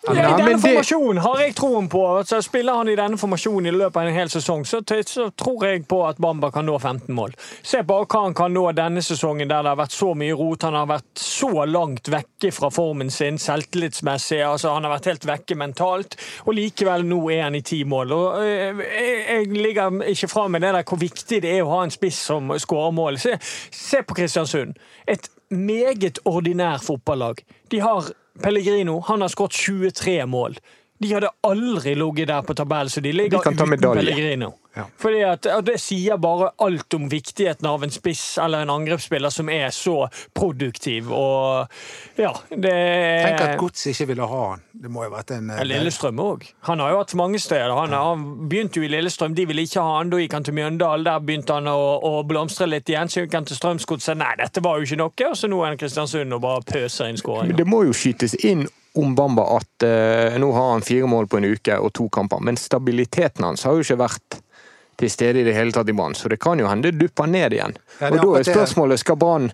[0.07, 2.01] Ja, I denne formasjonen har jeg troen på.
[2.27, 5.63] Så spiller han i denne formasjonen i løpet av en hel sesong, så, så tror
[5.67, 7.35] jeg på at Bamba kan nå 15 mål.
[7.63, 10.65] Se bare hva han kan nå denne sesongen, der det har vært så mye rot.
[10.67, 14.41] Han har vært så langt vekke fra formen sin, selvtillitsmessig.
[14.43, 18.11] Altså, han har vært helt vekke mentalt, og likevel nå er han i ti mål.
[18.17, 21.77] Og, øh, jeg, jeg ligger ikke fra med det der hvor viktig det er å
[21.77, 23.21] ha en spiss som skårer mål.
[23.23, 23.37] Se,
[23.71, 24.75] se på Kristiansund.
[25.07, 27.39] Et meget ordinær fotballag.
[27.71, 30.57] De har Pellegrino han har skåret 23 mål.
[31.03, 33.79] De hadde aldri ligget der på tabellen, så de ligger De uten.
[33.93, 34.53] Pellegrino.
[34.73, 34.87] Ja.
[34.97, 39.49] Fordi at, Det sier bare alt om viktigheten av en spiss eller en angrepsspiller som
[39.53, 41.11] er så produktiv.
[41.13, 41.67] Og
[42.17, 44.63] ja, det Tenk at Gods ikke ville ha han.
[44.73, 46.47] Det må jo ha vært en eh, Lillestrøm òg.
[46.69, 47.75] Han har jo hatt mange steder.
[47.77, 50.11] Han, han begynte jo i Lillestrøm, de ville ikke ha han.
[50.13, 53.11] Da gikk han til Mjøndalen, der begynte han å, å blomstre litt igjen.
[53.13, 54.17] Så gikk han til Strømsgodset.
[54.19, 55.29] Nei, dette var jo ikke noe.
[55.29, 57.61] Og så nå er han Kristiansund og bare pøser inn skåringer.
[57.61, 58.65] det må jo skytes inn
[58.99, 62.41] om Bamba at eh, nå har han fire mål på en uke og to kamper,
[62.45, 64.41] men stabiliteten hans har jo ikke vært
[64.99, 67.29] til stede i det hele tatt i Brann, så det kan jo hende det dupper
[67.29, 67.73] ned igjen.
[67.99, 69.49] Ja, og da er spørsmålet skal Brann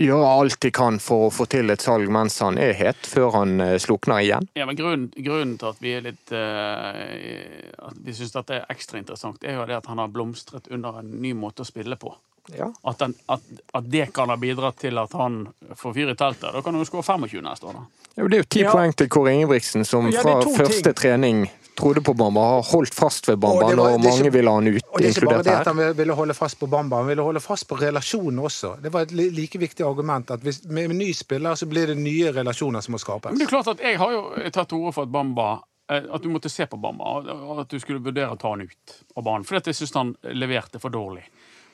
[0.00, 3.34] gjøre alt de kan for å få til et salg mens han er het, før
[3.36, 4.48] han eh, slukner igjen?
[4.56, 8.72] Ja, men grunnen, grunnen til at vi er litt uh, At vi syns dette er
[8.72, 12.00] ekstra interessant, er jo det at han har blomstret under en ny måte å spille
[12.00, 12.14] på.
[12.58, 12.72] Ja.
[12.84, 13.40] At, den, at,
[13.74, 16.52] at det kan ha bidratt til at han får fyr i teltet.
[16.52, 17.86] Da kan han jo skåre 25 neste år, da.
[18.16, 18.72] Ja, det er jo ti Ja.
[18.74, 20.94] poeng til Kåre Ingebrigtsen, som Ja, fra første ting.
[20.94, 24.10] trening trodde på Bamba, har holdt fast ved Bamba Og var- når det er ikke-
[24.20, 25.74] mange ville ha han ut, Og det er ikke bare inkludert det at her.
[25.86, 28.82] han ville- holde fast på Bamba, han ville holde fast på relasjonen også.
[28.82, 31.96] Det var et like viktig argument at hvis, med en ny spiller så blir det
[31.96, 33.30] nye relasjoner som må skapes.
[33.30, 36.02] Men det er klart at Jeg har jo tatt til orde for at Bamba eh,
[36.12, 38.60] at du måtte se på Bamba, og- og at du skulle vurdere å ta han
[38.60, 39.44] ut av banen.
[39.44, 41.22] Fordi jeg syns han leverte for dårlig.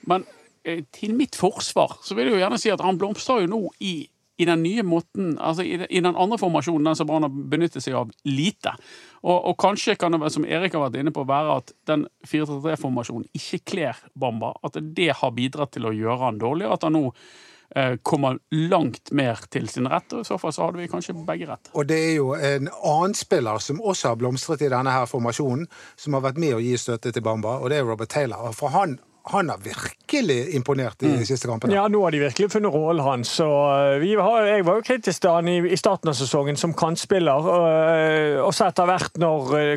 [0.06, 0.24] Men
[0.92, 3.94] til mitt forsvar så vil jeg jo gjerne si at han blomstrer jo nå i,
[4.38, 7.94] i den nye måten Altså i, den- andre formasjonen, den som Brann har benyttet seg
[7.96, 8.72] av lite.
[9.22, 13.28] Og, og kanskje kan det, som Erik har vært inne på, være at den 4-3-3-formasjonen
[13.36, 14.52] ikke kler Bamba.
[14.66, 17.02] At det har bidratt til å gjøre han dårlig, og at han nå
[17.74, 20.12] eh, kommer langt mer til sin rett.
[20.14, 21.72] Og i så fall så hadde vi kanskje begge rett.
[21.74, 25.66] Og det er jo en annen spiller som også har blomstret i denne her formasjonen,
[25.96, 28.52] som har vært med å gi støtte til Bamba, og det er Robert Taylor.
[28.56, 28.98] For han,
[29.32, 31.74] han har virkelig imponert i de siste kampene.
[31.74, 33.32] Ja, nå har de virkelig funnet rollen hans.
[33.42, 37.48] Har, jeg var jo kritisk til han i, starten av sesongen som kantspiller.
[37.56, 39.72] Og, og så etter hvert når øh,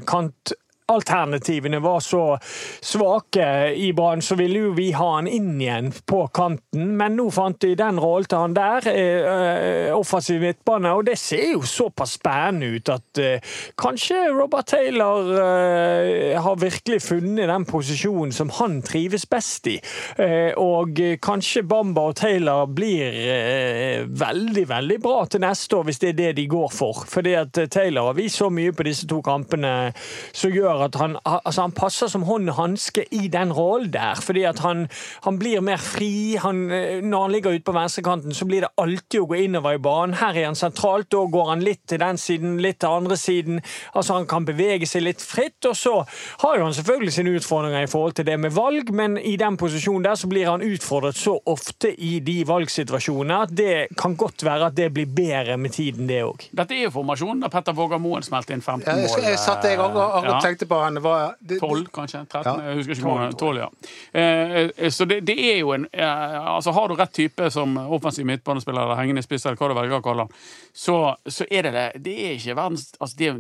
[0.90, 2.38] kantalternativene var så
[2.82, 6.96] svake i Brann, så ville jo vi ha han inn igjen på kanten.
[6.98, 11.54] Men nå fant de den rollen til han der, eh, offensiv midtbane, og det ser
[11.54, 13.42] jo såpass spennende ut at eh,
[13.78, 19.78] kanskje Robert Taylor eh, har virkelig funnet den posisjonen som han trives best i.
[20.18, 25.88] Eh, og eh, kanskje Bamba og Taylor blir eh, veldig, veldig bra til neste år,
[25.90, 27.06] hvis det er det de går for.
[27.10, 29.92] Fordi at eh, Taylor har vist så mye på disse to kampene
[30.34, 34.16] som gjør at han, altså han passer som hånd i hanske i den rollen der.
[34.24, 34.88] Fordi at han,
[35.26, 36.36] han blir mer fri.
[36.42, 39.78] Han, eh, når han ligger ute på venstrekanten, så blir det alltid å gå innover
[39.78, 40.16] i banen.
[40.20, 43.62] Her er han sentralt, da går han litt til den siden, litt til andre siden.
[43.94, 45.96] Altså Han kan bevege seg litt fritt, og så
[46.44, 49.58] har jo han selvfølgelig sine utfordringer i forhold til det med valg, men i den
[49.58, 54.44] posisjonen der så blir han utfordret så ofte i de valgsituasjonene at det kan godt
[54.46, 56.46] være at det blir bedre med tiden, det òg.
[56.56, 59.02] Dette er jo formasjonen da Petter Våger Moen smelte inn 15 Ja, mål.
[59.02, 60.40] jeg, skal- jeg satt jeg òg og, og Ja.
[60.44, 61.02] tenkte han.
[61.02, 62.26] Var, det, 12, kanskje?
[62.26, 62.46] 13?
[62.46, 63.38] Ja, Jeg husker ikke 12, hvor mange.
[63.40, 63.70] 12, ja.
[64.14, 67.78] Eh, eh, så det, det er jo en eh, Altså Har du rett type som
[67.78, 70.42] offensiv midtbanespiller eller hengende spiss, eller hva du velger å kalle han,
[70.74, 71.88] så, så er det det.
[72.06, 73.40] Det er ikke verdens altså det er,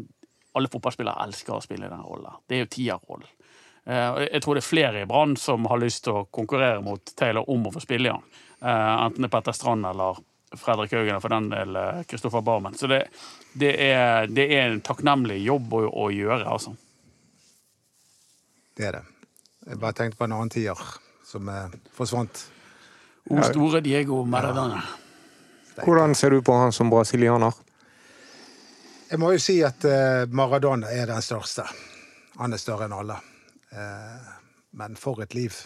[0.58, 2.40] Alle fotballspillere elsker å spille den rollen.
[2.50, 3.30] Det er jo tierrollen.
[3.90, 7.14] Eh, jeg tror det er flere i Brann som har lyst til å konkurrere mot
[7.18, 8.26] Taylor om å få spille i han.
[8.62, 10.20] Eh, enten det er Petter Strand eller
[10.58, 12.78] Fredrik Haugen, og for den del eh, Kristoffer Barmen.
[12.78, 13.04] Så det,
[13.54, 16.76] det, er, det er en takknemlig jobb å, å gjøre, altså.
[18.80, 19.04] Det er det.
[19.68, 20.80] Jeg bare tenkte på en annen tier
[21.28, 22.46] som eh, forsvant.
[23.30, 24.80] O store Diego Maradona.
[25.84, 27.54] Hvordan ser du på han som brasilianer?
[29.10, 31.68] Jeg må jo si at eh, Maradona er den største.
[32.40, 33.20] Han er større enn alle.
[33.76, 34.32] Eh,
[34.80, 35.60] men for et liv.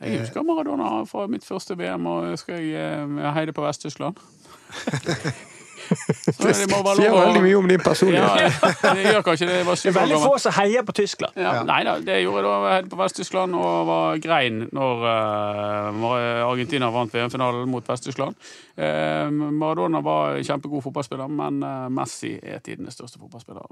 [0.00, 4.18] Jeg husker Maradona fra mitt første VM, og jeg skal jeg eh, heide på Vest-Tyskland.
[6.36, 8.58] Så det må Sier veldig mye om din personlighet.
[8.62, 9.60] Ja, det gjør kanskje det.
[9.66, 11.36] Var Det er veldig få som heier på Tyskland.
[11.36, 11.62] Ja, Ja.
[11.68, 16.42] Nei da, det gjorde jeg da jeg helt på Vest-Tyskland og var grein når eh,
[16.46, 18.36] Argentina vant VM-finalen mot Vest-Tyskland.
[18.76, 23.68] Eh, Maradona var en kjempegod fotballspiller, men eh, Messi er tidenes største fotballspiller.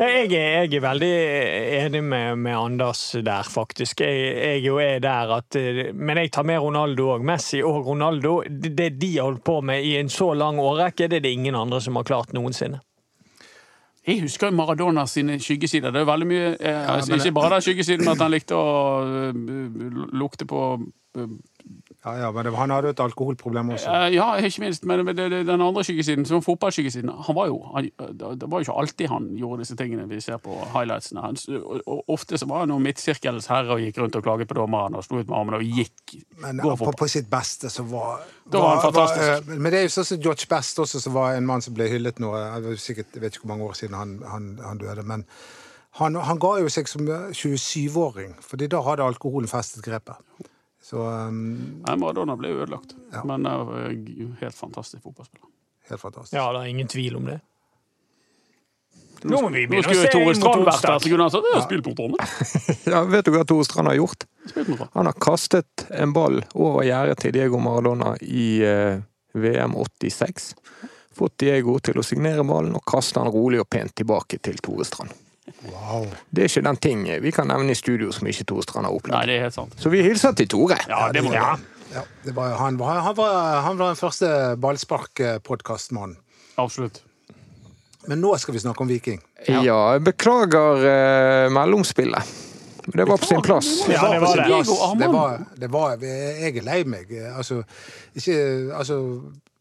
[0.00, 1.08] Jeg er, jeg er veldig
[1.84, 4.00] enig med, med Anders der, faktisk.
[4.00, 5.58] Jeg, jeg jo er der at
[5.94, 7.24] Men jeg tar med Ronaldo òg.
[7.28, 8.38] Messi og Ronaldo.
[8.48, 11.34] Det, det de har holdt på med i en så lang årrekke, det er det
[11.36, 12.80] ingen andre som har klart noensinne.
[14.08, 15.92] Jeg husker jo Maradona sine skyggesider.
[15.92, 18.56] Det er veldig mye eh, altså, men- Ikke bare den skyggesiden med at han likte
[18.56, 18.70] å
[19.04, 19.42] eh,
[20.16, 20.62] lukte på
[21.20, 21.28] eh,
[22.00, 23.90] Ja, ja, men han hadde jo et alkoholproblem også.
[23.92, 28.48] Eh, Ja, ikke minst, men den andre skyggesiden, som fotballskyggesiden Han var jo han, Det
[28.48, 31.20] var jo ikke alltid han gjorde disse tingene vi ser på highlightsene.
[31.20, 31.36] Han,
[32.08, 35.04] ofte så var han noen midtsirkelens herre og gikk rundt og klaget på dommeren og
[35.04, 36.16] slo ut med armene og gikk.
[36.40, 39.50] Men på, på sitt beste så var, Da var han fantastisk.
[39.52, 41.74] eh, men det er jo sånn som George Best også, som var en mann som
[41.76, 42.32] ble hyllet nå.
[42.32, 45.04] Jeg vet ikke hvor mange år siden han, han, han døde.
[45.04, 45.26] Men
[46.00, 50.16] han, han ga jo seg som 27-åring, fordi da hadde alkoholen festet grepet.
[50.90, 51.36] Så um,
[51.84, 53.22] Nei, Maradona ble ødelagt, Ja.
[53.28, 53.68] men er
[54.40, 55.46] helt fantastisk fotballspiller.
[55.90, 56.34] helt fantastisk.
[56.34, 57.40] Ja, det er ingen tvil om det.
[59.20, 61.58] Nå må vi begynne å se Tore Strand vært der, så kunne han sagt 'jeg
[61.58, 62.20] har spilt mot Arne'.
[62.92, 64.24] Ja, vet du hva Tore Strand har gjort?
[64.94, 69.02] Han har kastet en ball over gjerdet til Diego Maradona i uh,
[69.34, 70.54] VM 86.
[71.12, 74.84] Fått Diego til å signere ballen og kaste den rolig og pent tilbake til Tore
[74.88, 75.12] Strand.
[75.66, 76.06] Wow.
[76.30, 78.92] Det er ikke den ting vi kan nevne i studio som ikke Tore Strand har
[78.92, 79.26] Nei, opplevd.
[79.28, 79.76] det er helt sant.
[79.80, 80.78] Så vi hilser til Tore.
[80.88, 81.52] Ja, det må ja.
[81.90, 86.16] Ja, det var, han, var, han, var, han var den første ballsparkpodkastmannen.
[86.60, 87.02] Absolutt.
[88.06, 89.18] Men nå skal vi snakke om Viking.
[89.48, 92.30] Ja, jeg beklager eh, mellomspillet.
[92.86, 93.68] Men det var på sin plass.
[93.88, 94.46] Ja, det på var sin det.
[94.46, 94.70] plass.
[94.98, 97.10] Det var, det var, jeg er lei meg.
[97.34, 97.60] Altså,
[98.16, 98.38] ikke,
[98.74, 98.96] altså,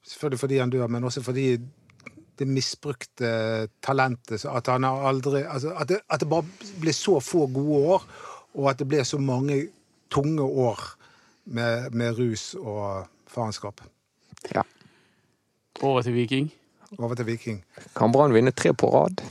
[0.07, 1.57] selvfølgelig fordi han dør, men også fordi
[2.39, 4.45] det misbrukte talentet.
[4.47, 8.07] At, han har aldri, altså, at, det, at det bare ble så få gode år,
[8.55, 9.61] og at det ble så mange
[10.11, 10.79] tunge år
[11.53, 13.83] med, med rus og faenskap.
[14.55, 14.63] Ja.
[15.81, 16.49] Over til Viking.
[16.97, 17.61] Over til Viking.
[17.95, 19.21] Kan Brann vinne tre på rad?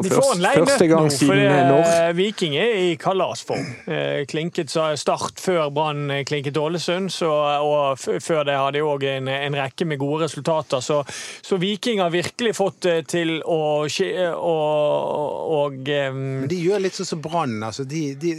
[0.00, 2.14] For De får først, en lei nå, gang for siden det, når?
[2.18, 3.66] Viking er i kalasform.
[3.90, 7.30] Eh, Klinket sa start før Brann eh, klinket Ålesund, så,
[7.64, 10.82] og før det hadde de òg en, en rekke med gode resultater.
[10.84, 11.00] Så,
[11.42, 13.60] så Viking har virkelig fått det til å
[13.90, 17.58] skje og, og Men de gjør litt sånn som Brann.
[17.66, 18.34] Altså, de, de,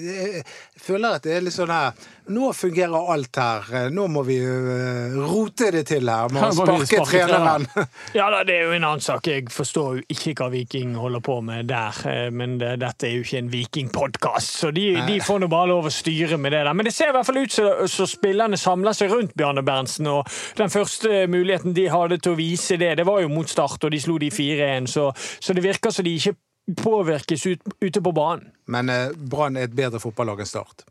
[0.81, 1.93] føler at det er litt sånn her
[2.31, 3.89] Nå fungerer alt her.
[3.91, 6.29] Nå må vi øh, rote det til her.
[6.31, 7.65] Må vi sparke treneren.
[8.19, 9.25] Ja da, det er jo en annen sak.
[9.27, 11.97] Jeg forstår jo ikke hva Viking holder på med der.
[12.07, 15.71] eh, Men det, dette er jo ikke en Viking-podkast, så de, de får nå bare
[15.73, 16.77] lov å styre med det der.
[16.77, 20.07] Men det ser i hvert fall ut som så spillerne samler seg rundt Bjarne Berntsen.
[20.13, 20.29] Og
[20.61, 23.91] den første muligheten de hadde til å vise det, det var jo mot Start, og
[23.91, 24.87] de slo de 4-1.
[24.93, 25.09] Så,
[25.41, 26.37] så det virker som de ikke
[26.77, 28.51] påvirkes ut, ute på banen.
[28.71, 30.85] Men eh, Brann er et bedre fotballag enn Start.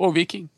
[0.00, 0.48] Og Viking.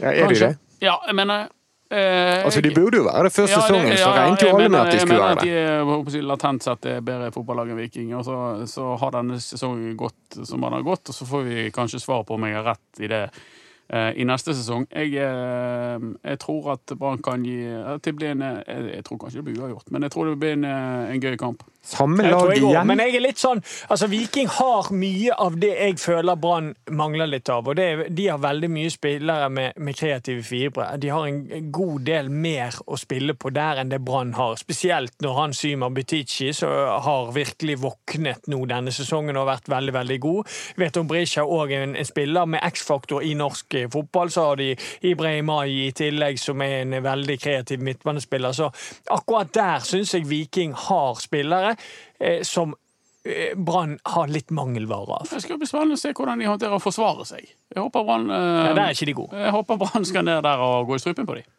[0.00, 0.50] Ja, er de det?
[0.82, 1.48] Ja, jeg mener
[1.90, 4.70] eh, Altså, De burde jo være det første Ja, sesongen, så regnet jo alle med
[4.70, 5.52] mener- at de skulle mener være det.
[5.52, 8.12] Jeg er, at de latent sett er bedre fotballag enn Viking.
[8.18, 8.36] Og så,
[8.70, 12.22] så har denne sesongen gått som den har gått, og så får vi kanskje svar
[12.28, 13.22] på om jeg har rett i det
[13.90, 14.86] eh, i neste sesong.
[14.94, 19.18] Jeg, eh, jeg tror at Brann kan gi at det blir en, jeg, jeg tror
[19.24, 21.62] kanskje det blir uavgjort, men jeg tror det blir en, eh, en gøy kamp.
[21.88, 22.86] Samme lag igjen.
[22.86, 27.26] men jeg er litt sånn Altså, Viking har mye av det jeg føler Brann mangler
[27.30, 27.68] litt av.
[27.68, 30.86] Og er- de har veldig mye spillere med, med kreative fibre.
[31.00, 34.56] De har en god del mer å spille på der enn det Brann har.
[34.60, 36.68] Spesielt når han Symer Butichi, så
[37.00, 40.52] har virkelig våknet nå denne sesongen og vært veldig veldig god.
[40.76, 44.30] Vet om Brisja òg en, en spiller med X-faktor i norsk eh, fotball.
[44.34, 44.74] Så har de
[45.08, 48.52] Ibrahim Ai i tillegg, som er en veldig kreativ midtbanespiller.
[48.52, 48.68] Så
[49.10, 51.77] akkurat der syns jeg Viking har spillere
[52.46, 52.74] som
[53.24, 55.28] eh, Brann har litt mangelvare av.
[55.30, 57.50] Det skal bli spennende å se hvordan de håndterer å forsvare seg.
[57.74, 58.72] Jeg håper Brann eh, Ja,
[60.08, 61.50] skal ned der og gå i strupen på dem.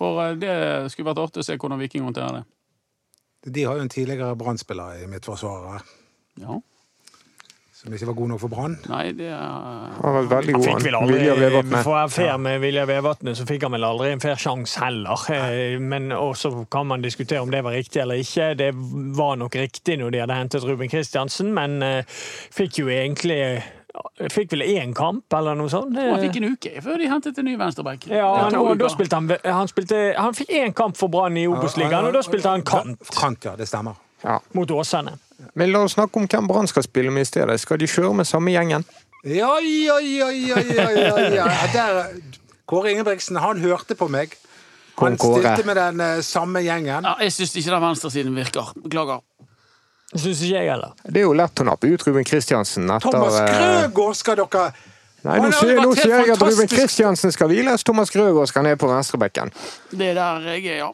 [0.00, 0.56] For eh, det
[0.94, 2.46] skulle vært artig å se hvordan Viking håndterer det.
[3.50, 5.96] De har jo en tidligere Brann-spiller i midtforsvaret
[6.40, 6.60] Ja.
[7.80, 8.74] Som ikke var god nok for Brann.
[8.90, 9.40] Nei, det er
[10.02, 10.68] Han var veldig Han god.
[10.68, 11.02] fikk vel han.
[11.06, 11.82] aldri, Vilja Vevatnet.
[11.86, 14.82] For å være fair med Vilja Vevatnet, så fikk han vel aldri en fair sjanse
[14.84, 15.24] heller.
[15.32, 18.50] Eh, Men også kan man diskutere om det var riktig eller ikke.
[18.60, 18.70] Det
[19.16, 22.04] var nok riktig når de hadde hentet Ruben Kristiansen, men eh,
[22.52, 23.62] fikk jo egentlig
[24.30, 25.96] Fikk vel én kamp, eller noe sånt.
[25.98, 28.04] Og han fikk en uke før de hentet en ny venstreback.
[28.06, 31.48] Ja, han, og da spilte han, han, spilte, han fikk én kamp for Brann i
[31.50, 33.56] Obos-ligaen, og da spilte han kant Kant, ja.
[33.58, 33.98] Det stemmer.
[34.22, 34.36] Ja.
[34.54, 35.16] mot Åsane.
[35.54, 37.56] Men la oss snakke om hvem Brann skal spille med i stedet.
[37.60, 38.84] Skal de kjøre med samme gjengen?
[39.24, 41.48] Ja, ja, ja, ja, ja, ja, ja.
[41.74, 42.06] Der,
[42.70, 44.36] Kåre Ingebrigtsen, han hørte på meg.
[45.00, 47.04] Han stilte med den eh, samme gjengen.
[47.04, 48.72] Ja, jeg syns ikke den venstresiden virker.
[48.76, 49.24] Beklager.
[50.14, 50.94] Syns ikke jeg heller.
[51.04, 54.70] Det er jo lett å nappe ut Ruben Kristiansen etter Thomas eh, Grøgaard skal dere
[55.20, 56.68] Nei, nå sier, nå sier jeg at Ruben.
[56.70, 59.52] Kristiansen skal hviles, Thomas Grøgaard skal ned på venstrebekken.
[59.92, 60.90] Det er der jeg er, ja.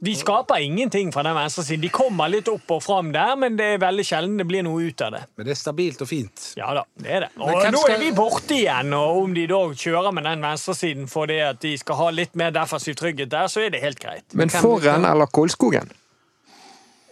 [0.00, 1.80] De skaper ingenting fra den venstresiden.
[1.82, 4.84] De kommer litt opp og fram der, men det er veldig sjelden det blir noe
[4.90, 5.22] ut av det.
[5.36, 6.44] Men det er stabilt og fint.
[6.56, 7.30] Ja da, det er det.
[7.40, 10.40] Og Men nå skal- er vi borte igjen, og om de da kjører med den
[10.46, 13.98] venstresiden fordi at de skal ha litt mer defensiv trygghet der, så er det helt
[13.98, 14.24] greit.
[14.34, 15.90] Men Hvem- Forren eller Kolskogen?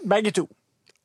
[0.06, 0.48] Begge to.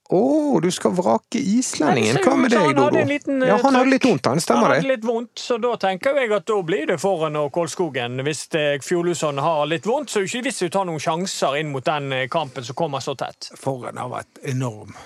[0.10, 2.18] Å, du skal vrake islendingen.
[2.26, 2.98] Hva med deg, Dodo?
[2.98, 4.42] en liten, Ja, han hadde litt vondt, han.
[4.50, 8.18] Han hadde litt vondt, så da tenker jeg at da blir det Forren og Kolskogen.
[8.26, 11.04] Hvis eh, Fjoluson har litt vondt, så er det ikke vits i å ta noen
[11.04, 13.52] sjanser inn mot den eh, kampen som kommer så tett.
[13.62, 14.98] Forhen har vært enorm.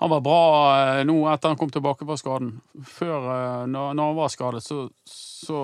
[0.00, 0.40] Han var bra
[0.72, 2.54] eh, nå etter han kom tilbake fra skaden.
[2.96, 3.28] Før,
[3.68, 4.86] når, når han var skadet, så,
[5.44, 5.58] så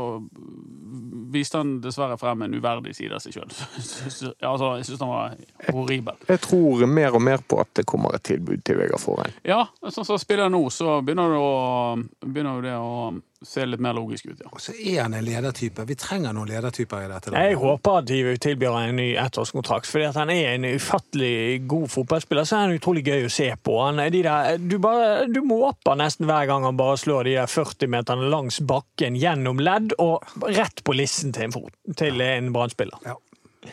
[1.30, 3.50] viste han dessverre frem en uverdig side av seg sjøl.
[4.50, 5.34] Altså, jeg syns han var
[5.70, 6.18] horribel.
[6.28, 9.34] Jeg tror mer og mer på at det kommer et tilbud til Vegard Forheim.
[9.46, 12.94] Ja, sånn som han spiller nå, så begynner det, å, begynner det å
[13.42, 14.50] se litt mer logisk ut, ja.
[14.52, 15.86] Og så er han en ledertype.
[15.88, 17.32] Vi trenger noen ledertyper i dette.
[17.32, 21.88] Jeg håper at de tilbyr en ny ettårskontrakt, fordi at han er en ufattelig god
[21.94, 22.44] fotballspiller.
[22.48, 23.78] Så er han utrolig gøy å se på.
[23.80, 27.38] Han, er de der, du, bare, du måper nesten hver gang han bare slår de
[27.38, 32.20] der 40 meterne langs bakken gjennom ledd og rett på lissen til en, fot, til
[32.24, 33.00] en Brann-spiller.
[33.08, 33.16] Ja.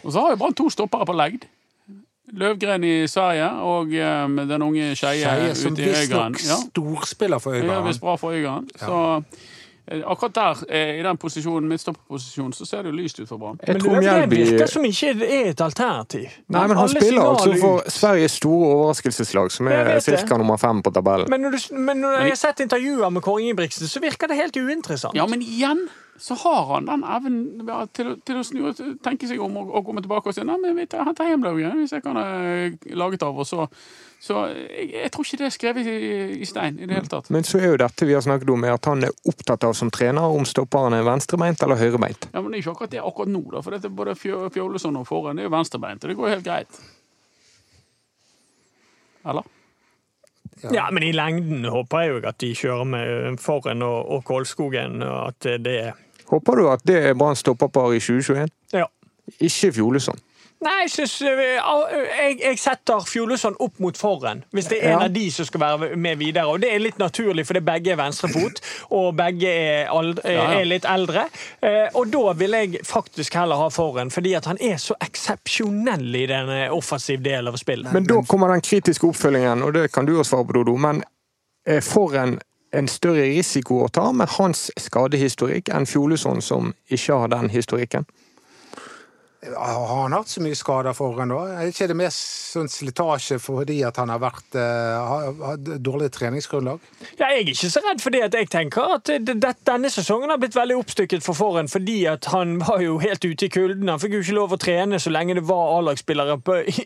[0.03, 1.47] Og så har jo Brann to stoppere på legd.
[2.37, 6.35] Løvgren i Sverige og um, den unge Skeie som ute i Øygarden.
[6.35, 7.87] visstnok Ja, storspiller for det Ja, Øygarden.
[7.87, 8.67] visst bra for Øygarden.
[8.75, 8.97] Så
[9.87, 13.59] akkurat der, eh, i den posisjonen, midtstopperposisjonen, så ser det jo lyst ut for Brann.
[13.67, 16.25] Men Løvgren virker som ikke er et alternativ.
[16.47, 17.85] Nei, men han spiller altså for.
[17.87, 20.37] Sveriges store overraskelseslag, som er ca.
[20.37, 21.29] nummer fem på tabellen.
[21.29, 24.35] Men når, du, men når jeg har sett intervjuer med Kåre Ingebrigtsen, så virker det
[24.35, 25.15] helt uinteressant.
[25.15, 25.87] Ja, men igjen
[26.19, 29.69] så har han den evnen ja, til, til å snu og tenke seg om og,
[29.69, 32.17] og komme tilbake og si nei, men vi tar, henter hjem Løvgren hvis jeg kan
[32.17, 32.27] ha
[32.97, 33.37] laget av.
[33.37, 33.67] Og så,
[34.19, 35.97] så jeg, jeg tror ikke det er skrevet i,
[36.41, 37.29] i stein i det hele tatt.
[37.33, 39.75] Men så er jo dette vi har snakket om, er at han er opptatt av
[39.77, 42.29] som trener om stopperen er venstrebeint eller høyrebeint.
[42.33, 45.05] Ja, men det er ikke akkurat det akkurat nå, da, for dette, både Fjø- og
[45.07, 46.81] Forhen er jo venstrebeint, og det går jo helt greit.
[49.27, 49.53] Eller?
[50.73, 55.01] Ja, men i lengden håper jeg jo at de kjører med Forren og, og Kolskogen,
[55.05, 58.49] og at det er Håper du at det er Brann stopperpar i 2021?
[58.75, 58.89] Ja.
[59.39, 60.19] Ikke Fjolesson.
[60.65, 65.05] Nei, jeg syns jeg, jeg setter Fjolesson opp mot Forren, hvis det er en Ja.
[65.05, 66.47] av de som skal være med videre.
[66.49, 68.61] Og det er litt naturlig, fordi begge er venstrefot,
[68.97, 70.59] og begge er, aldre, Ja, ja.
[70.59, 71.27] er litt eldre.
[71.61, 76.15] Eh, Og da vil jeg faktisk heller ha Forren, fordi at han er så eksepsjonell
[76.15, 77.93] i den eh, offensive delen av spillet.
[77.93, 80.75] Men da kommer den kritiske oppfølgingen, og det kan du også svare på, Dodo.
[80.77, 81.03] Men
[81.81, 82.39] Forren
[82.73, 88.05] en større risiko å ta med hans skadehistorikk enn Fjolesson, som ikke har den historikken?
[89.45, 91.39] Har han hatt så mye skader foran da?
[91.59, 92.21] Er ikke det mest
[92.55, 96.81] sånn slitasje fordi at han har vært uh, dårlig treningsgrunnlag?
[97.19, 100.57] Ja, jeg er ikke så redd for jeg tenker at det, denne sesongen har blitt
[100.57, 103.91] veldig oppstykket for Forhen, fordi at han var jo helt ute i kulden.
[103.91, 106.39] Han fikk jo ikke lov å trene så lenge det var A-lagsspillere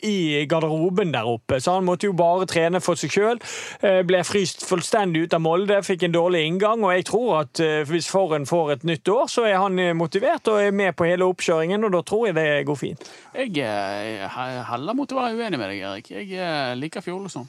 [0.08, 3.42] i garderoben der oppe, så han måtte jo bare trene for seg sjøl.
[3.82, 7.82] Ble fryst fullstendig ut av Molde, fikk en dårlig inngang, og jeg tror at eh,
[7.88, 11.08] hvis Forhen får et nytt år, så er han eh, motivert og er med på
[11.10, 13.10] hele oppkjøringen, og da tror jeg det går fint.
[13.36, 14.28] Jeg eh,
[14.72, 16.12] heller mot å være uenig med deg, Erik.
[16.12, 17.48] Jeg eh, liker Fjolesson.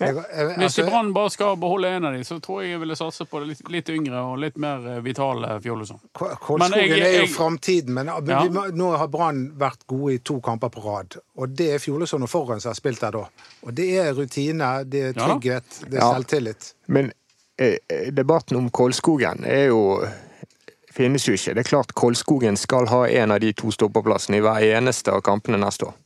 [0.00, 2.80] Jeg, jeg, Hvis altså, Brann bare skal beholde en av dem, så tror jeg jeg
[2.82, 6.00] ville satse på det litt, litt yngre og litt mer eh, vitale Fjolesson.
[6.18, 8.40] Ko- Kolskogen er jo jeg- framtiden, men men Ja.
[8.42, 11.14] vi må, nå har Brann vært gode i to kamper på rad.
[11.38, 13.22] Og det er Fjolesson og Forhen som har spilt der da.
[13.62, 16.12] Og det er rutine, det er Ja trygghet, det er Ja.
[16.16, 16.72] selvtillit.
[16.88, 17.12] Men
[17.56, 20.02] eh, eh, debatten om Kolskogen er jo
[20.94, 21.54] finnes jo ikke.
[21.54, 25.24] Det er klart Kolskogen skal ha en av de to stoppeplassene i hver eneste av
[25.26, 26.00] kampene neste år.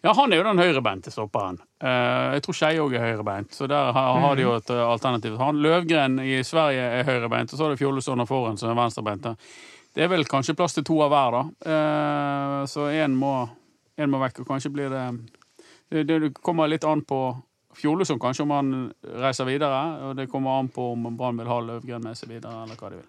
[0.00, 1.58] Ja, han er jo den høyrebeinte stopperen.
[1.84, 5.36] Eh, jeg tror Skeie òg er høyrebeint, så der har, de jo et eh, alternativ.
[5.40, 8.80] Han Løvgren i Sverige er høyrebeint, og så er det Fjolesson og Forhen som er
[8.80, 9.34] venstrebeinte.
[9.92, 11.74] Det er vel kanskje plass til to av hver, da.
[11.74, 13.34] Eh, så én må,
[14.00, 15.04] en må vekk, og kanskje blir det,
[16.08, 17.20] det kommer litt an på
[17.76, 18.74] Fjollesund, kanskje, om han
[19.20, 19.84] reiser videre.
[20.08, 22.88] Og det kommer an på om Brann vil ha Løvgren med seg videre, eller hva
[22.88, 23.08] de vil.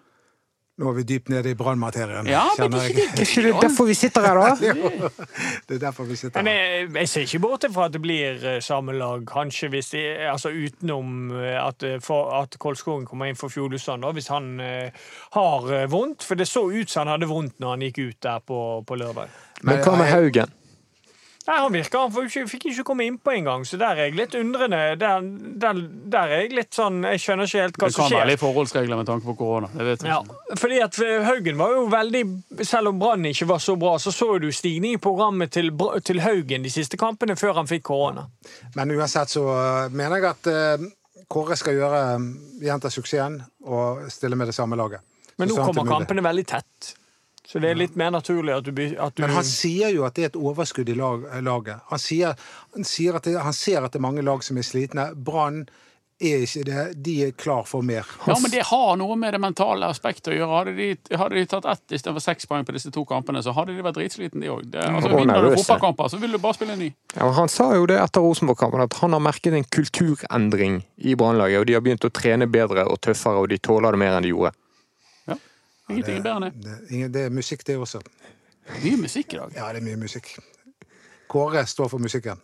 [0.80, 3.58] Nå er vi dypt nede i brannmaterien, Ja, men det er ikke det, ikke det
[3.60, 5.10] derfor vi sitter her, da?
[5.68, 6.54] Det er derfor vi sitter Men her.
[6.54, 10.00] jeg, jeg ser ikke bort fra at det blir eh, samme lag, kanskje hvis de,
[10.32, 14.88] altså utenom eh, at, eh, for, at Kolskogen kommer inn for Fjordusand, hvis han uh,
[15.36, 16.24] har vondt.
[16.24, 18.58] For det så ut som han hadde vondt når han gikk ut der på,
[18.88, 19.28] på lørdag.
[19.62, 20.56] Men hva med Haugen?
[21.46, 24.78] Nei, Han virker, han fikk ikke komme innpå engang, så der er jeg litt undrende.
[25.00, 25.24] Der,
[25.64, 25.80] der,
[26.14, 28.30] der er jeg litt sånn Jeg skjønner ikke helt hva Det som kan være skjer.
[28.30, 29.70] litt forholdsregler med tanke på korona.
[29.74, 30.58] Det vet jeg Ja, ikke.
[30.62, 32.22] fordi at eh, Haugen var jo veldig
[32.68, 35.72] Selv om Brann ikke var så bra, så så du stigning i programmet til,
[36.06, 38.28] til Haugen de siste kampene før han fikk korona.
[38.76, 40.88] Men uansett så uh, mener jeg at uh,
[41.32, 42.00] Kåre skal gjøre
[42.62, 45.00] gjenta suksessen og stille med det samme laget.
[45.40, 46.92] Men nå er kommer kampene veldig tett.
[47.52, 50.16] Så det er litt mer naturlig at du, at du Men han sier jo at
[50.16, 51.82] det er et overskudd i lag, laget.
[51.90, 52.32] Han sier,
[52.72, 55.10] han, sier at det, han ser at det er mange lag som er slitne.
[55.12, 55.66] Brann
[56.22, 56.84] er ikke det.
[57.04, 58.08] De er klar for mer.
[58.24, 60.62] Ja, men det har noe med det mentale aspektet å gjøre.
[60.62, 60.88] Hadde de,
[61.18, 63.98] hadde de tatt ett istedenfor seks poeng på disse to kampene, så hadde de vært
[63.98, 64.64] dritsliten, de òg.
[64.72, 66.90] Altså, Og vinner du fotballkamper, så vil du bare spille en ny.
[67.18, 71.60] Ja, han sa jo det etter Rosenborg-kampen, at han har merket en kulturendring i Brannlaget.
[71.60, 74.24] Og de har begynt å trene bedre og tøffere, og de tåler det mer enn
[74.24, 74.56] de gjorde.
[75.90, 76.76] Ingenting er bedre enn det.
[76.88, 78.00] Det, det er musikk, det også.
[78.82, 79.54] Mye musikk i dag.
[79.56, 80.30] Ja, det er mye musikk.
[81.32, 82.40] Kåre står for musikken.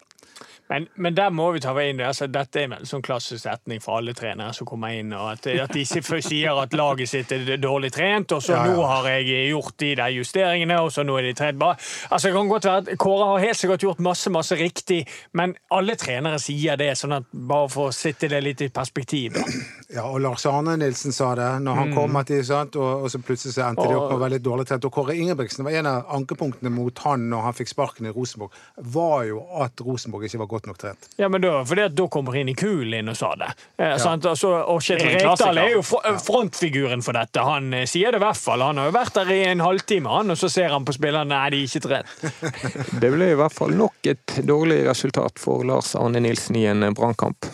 [0.68, 2.00] Men, men der må vi ta inn.
[2.04, 5.46] Altså, dette er en sånn klassisk setning for alle trenere som kommer inn, og at,
[5.64, 8.74] at de sier at laget sitt er dårlig trent, og så Ja, ja.
[8.76, 11.70] nå har jeg gjort de der justeringene, og så nå er de trent bra.
[12.10, 15.00] Altså, det kan godt være at Kåre har helt sikkert gjort masse, masse riktig,
[15.32, 19.38] men alle trenere sier det, sånn at bare for å sitte det litt i perspektiv.
[19.38, 19.46] Da.
[19.88, 22.76] Ja, og Lars Arne Nilsen sa det når han kom, at de, sant?
[22.76, 24.84] Og, og så plutselig så endte de opp med veldig dårlig trent.
[24.84, 28.52] Og Kåre Ingebrigtsen var en av ankepunktene mot han når han fikk sparken i Rosenborg,
[28.92, 31.08] var jo at Rosenborg ikke var godt nok trent.
[31.16, 33.52] Ja, men da, fordi at da kommer inn i kulen inn og sa det.
[33.78, 34.26] Eh, sant?
[34.26, 37.44] Altså, og Rekdal er jo frontfiguren for dette.
[37.44, 38.64] Han eh, sier det i hvert fall.
[38.66, 41.28] Han har jo vært der i en halvtime, han, og så ser han på spillerne
[41.28, 42.18] nei, de er ikke trent.
[43.02, 46.86] Det ble i hvert fall nok et dårlig resultat for Lars Arne Nilsen i en
[46.96, 47.46] brannkamp.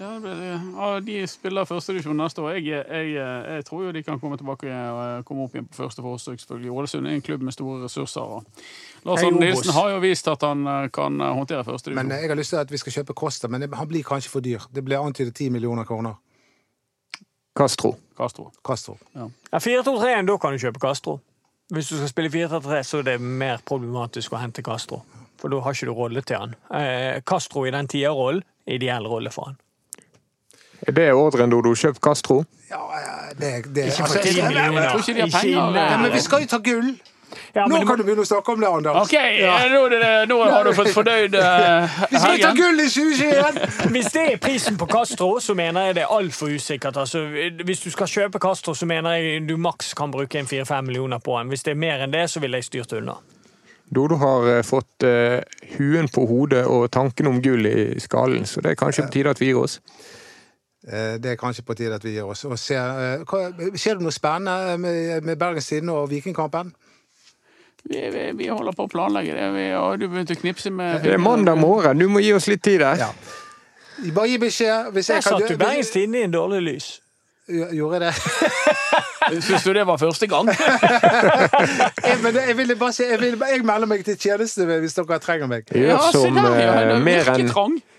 [0.00, 2.58] Ja, ja, de spiller førstedivisjon neste år.
[2.58, 6.04] Jeg, jeg, jeg tror jo de kan komme tilbake og komme opp igjen på første
[6.04, 6.40] forsøk.
[6.42, 6.70] selvfølgelig.
[6.70, 8.20] Ålesund er en klubb med store ressurser.
[8.20, 8.44] og
[9.08, 12.02] Lars Arne Nilsen har jo vist at han eh, kan eh, håndtere førstedivisjon.
[12.02, 14.30] Men eh, jeg har lyst til at vi skal kjøpe Kosta, men han blir kanskje
[14.30, 14.68] for dyr.
[14.74, 16.20] Det blir antydet 10 millioner kroner.
[17.56, 17.96] Castro.
[18.18, 18.50] Castro.
[18.66, 18.98] Castro.
[19.14, 21.20] Ja, 4-2-3-1, da kan du kjøpe Castro.
[21.72, 25.00] Hvis du skal spille 4-3-3, så er det mer problematisk å hente Castro.
[25.40, 26.52] For da har ikke du rolle til han.
[26.68, 29.62] Eh, Castro i den tierrollen, ideell rolle for han.
[30.82, 31.74] Er det ordren, Dodo?
[31.74, 32.44] Kjøp Castro?
[32.70, 34.80] Ja, eh, det, det Ikke for altså, 10 millioner.
[34.82, 36.96] jeg tror ikke de har penger, Ja, men vi skal jo ta gull!
[37.54, 39.08] Ja, Nå men kan du begynne å snakke om det, Anders.
[39.08, 39.54] OK, ja.
[39.72, 43.60] nå, er det, nå har du fått fordøyd uh, Vi skal ta gull i 2021!
[43.94, 47.00] Hvis det er prisen på Castro, så mener jeg det er altfor usikkert.
[47.02, 47.24] Altså,
[47.64, 51.18] hvis du skal kjøpe Castro, så mener jeg du maks kan bruke en 4-5 millioner
[51.18, 51.50] på den.
[51.52, 53.16] Hvis det er mer enn det, så ville jeg styrt unna.
[53.94, 55.38] Dodo har eh, fått uh,
[55.76, 59.34] huen på hodet og tanken om gull i skallen, så det er kanskje på tide
[59.34, 59.78] at vi gir oss.
[60.86, 62.44] Eh, Det er kanskje på tide at vi gir oss.
[62.44, 66.74] Og ser, eh, hva, skjer det noe spennende med, med Bergens Tidende og Vikingkampen?
[67.86, 69.50] Vi, vi, vi holder på å planlegge det.
[69.54, 72.48] Vi har du begynt å knipse med Det er mandag morgen, du må gi oss
[72.50, 72.98] litt tid der.
[72.98, 73.10] Ja.
[74.12, 74.92] Bare gi beskjed.
[74.92, 76.88] Hvis Der jeg kan satt du Bergens Tidende i en dårlig lys.
[77.48, 79.12] Gjorde jeg det?
[79.34, 80.50] Syns du det var første gang?
[82.06, 85.18] Jeg, men jeg, ville bare si, jeg, ville, jeg melder meg til tjeneste hvis dere
[85.22, 85.66] trenger meg.
[85.74, 86.74] Ja, som der, ja.
[86.80, 87.50] eh, er mer enn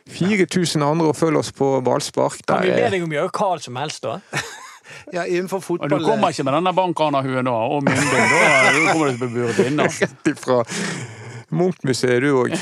[0.07, 2.39] 4000 andre og følg oss på ballspark.
[2.47, 4.19] Kan vi be deg om å gjøre hva som helst, da?
[5.11, 8.07] Ja, innenfor Og fotball du kommer ikke med denne bankranerhuen nå, og mynding.
[8.07, 9.87] Da da kommer du til å bli buret inne.
[10.01, 10.61] rett ifra
[11.55, 12.55] Munch-museet, du òg,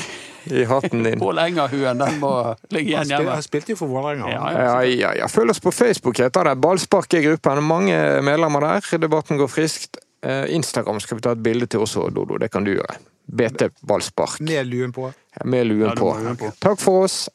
[0.52, 1.18] i hatten din.
[1.24, 2.30] Pål Enger-huen, den må
[2.70, 3.30] ligge igjen hjemme.
[3.36, 4.30] han spilte jo for Vålerenga.
[4.30, 4.64] Ja, ja.
[4.66, 5.28] Ja, ja, ja.
[5.28, 6.56] Følg oss på Facebook, heter det.
[6.62, 7.62] Ballspark er gruppen.
[7.66, 8.90] Mange medlemmer der.
[9.02, 9.98] Debatten går friskt.
[10.26, 12.38] Eh, Instagram skal vi ta et bilde til også, Dodo.
[12.42, 12.96] Det kan du gjøre.
[13.26, 14.38] BT Ballspark.
[14.40, 15.10] Med luen på.
[15.44, 16.12] Med luen Ja, på.
[16.22, 16.52] luen på.
[16.62, 17.26] Takk for oss.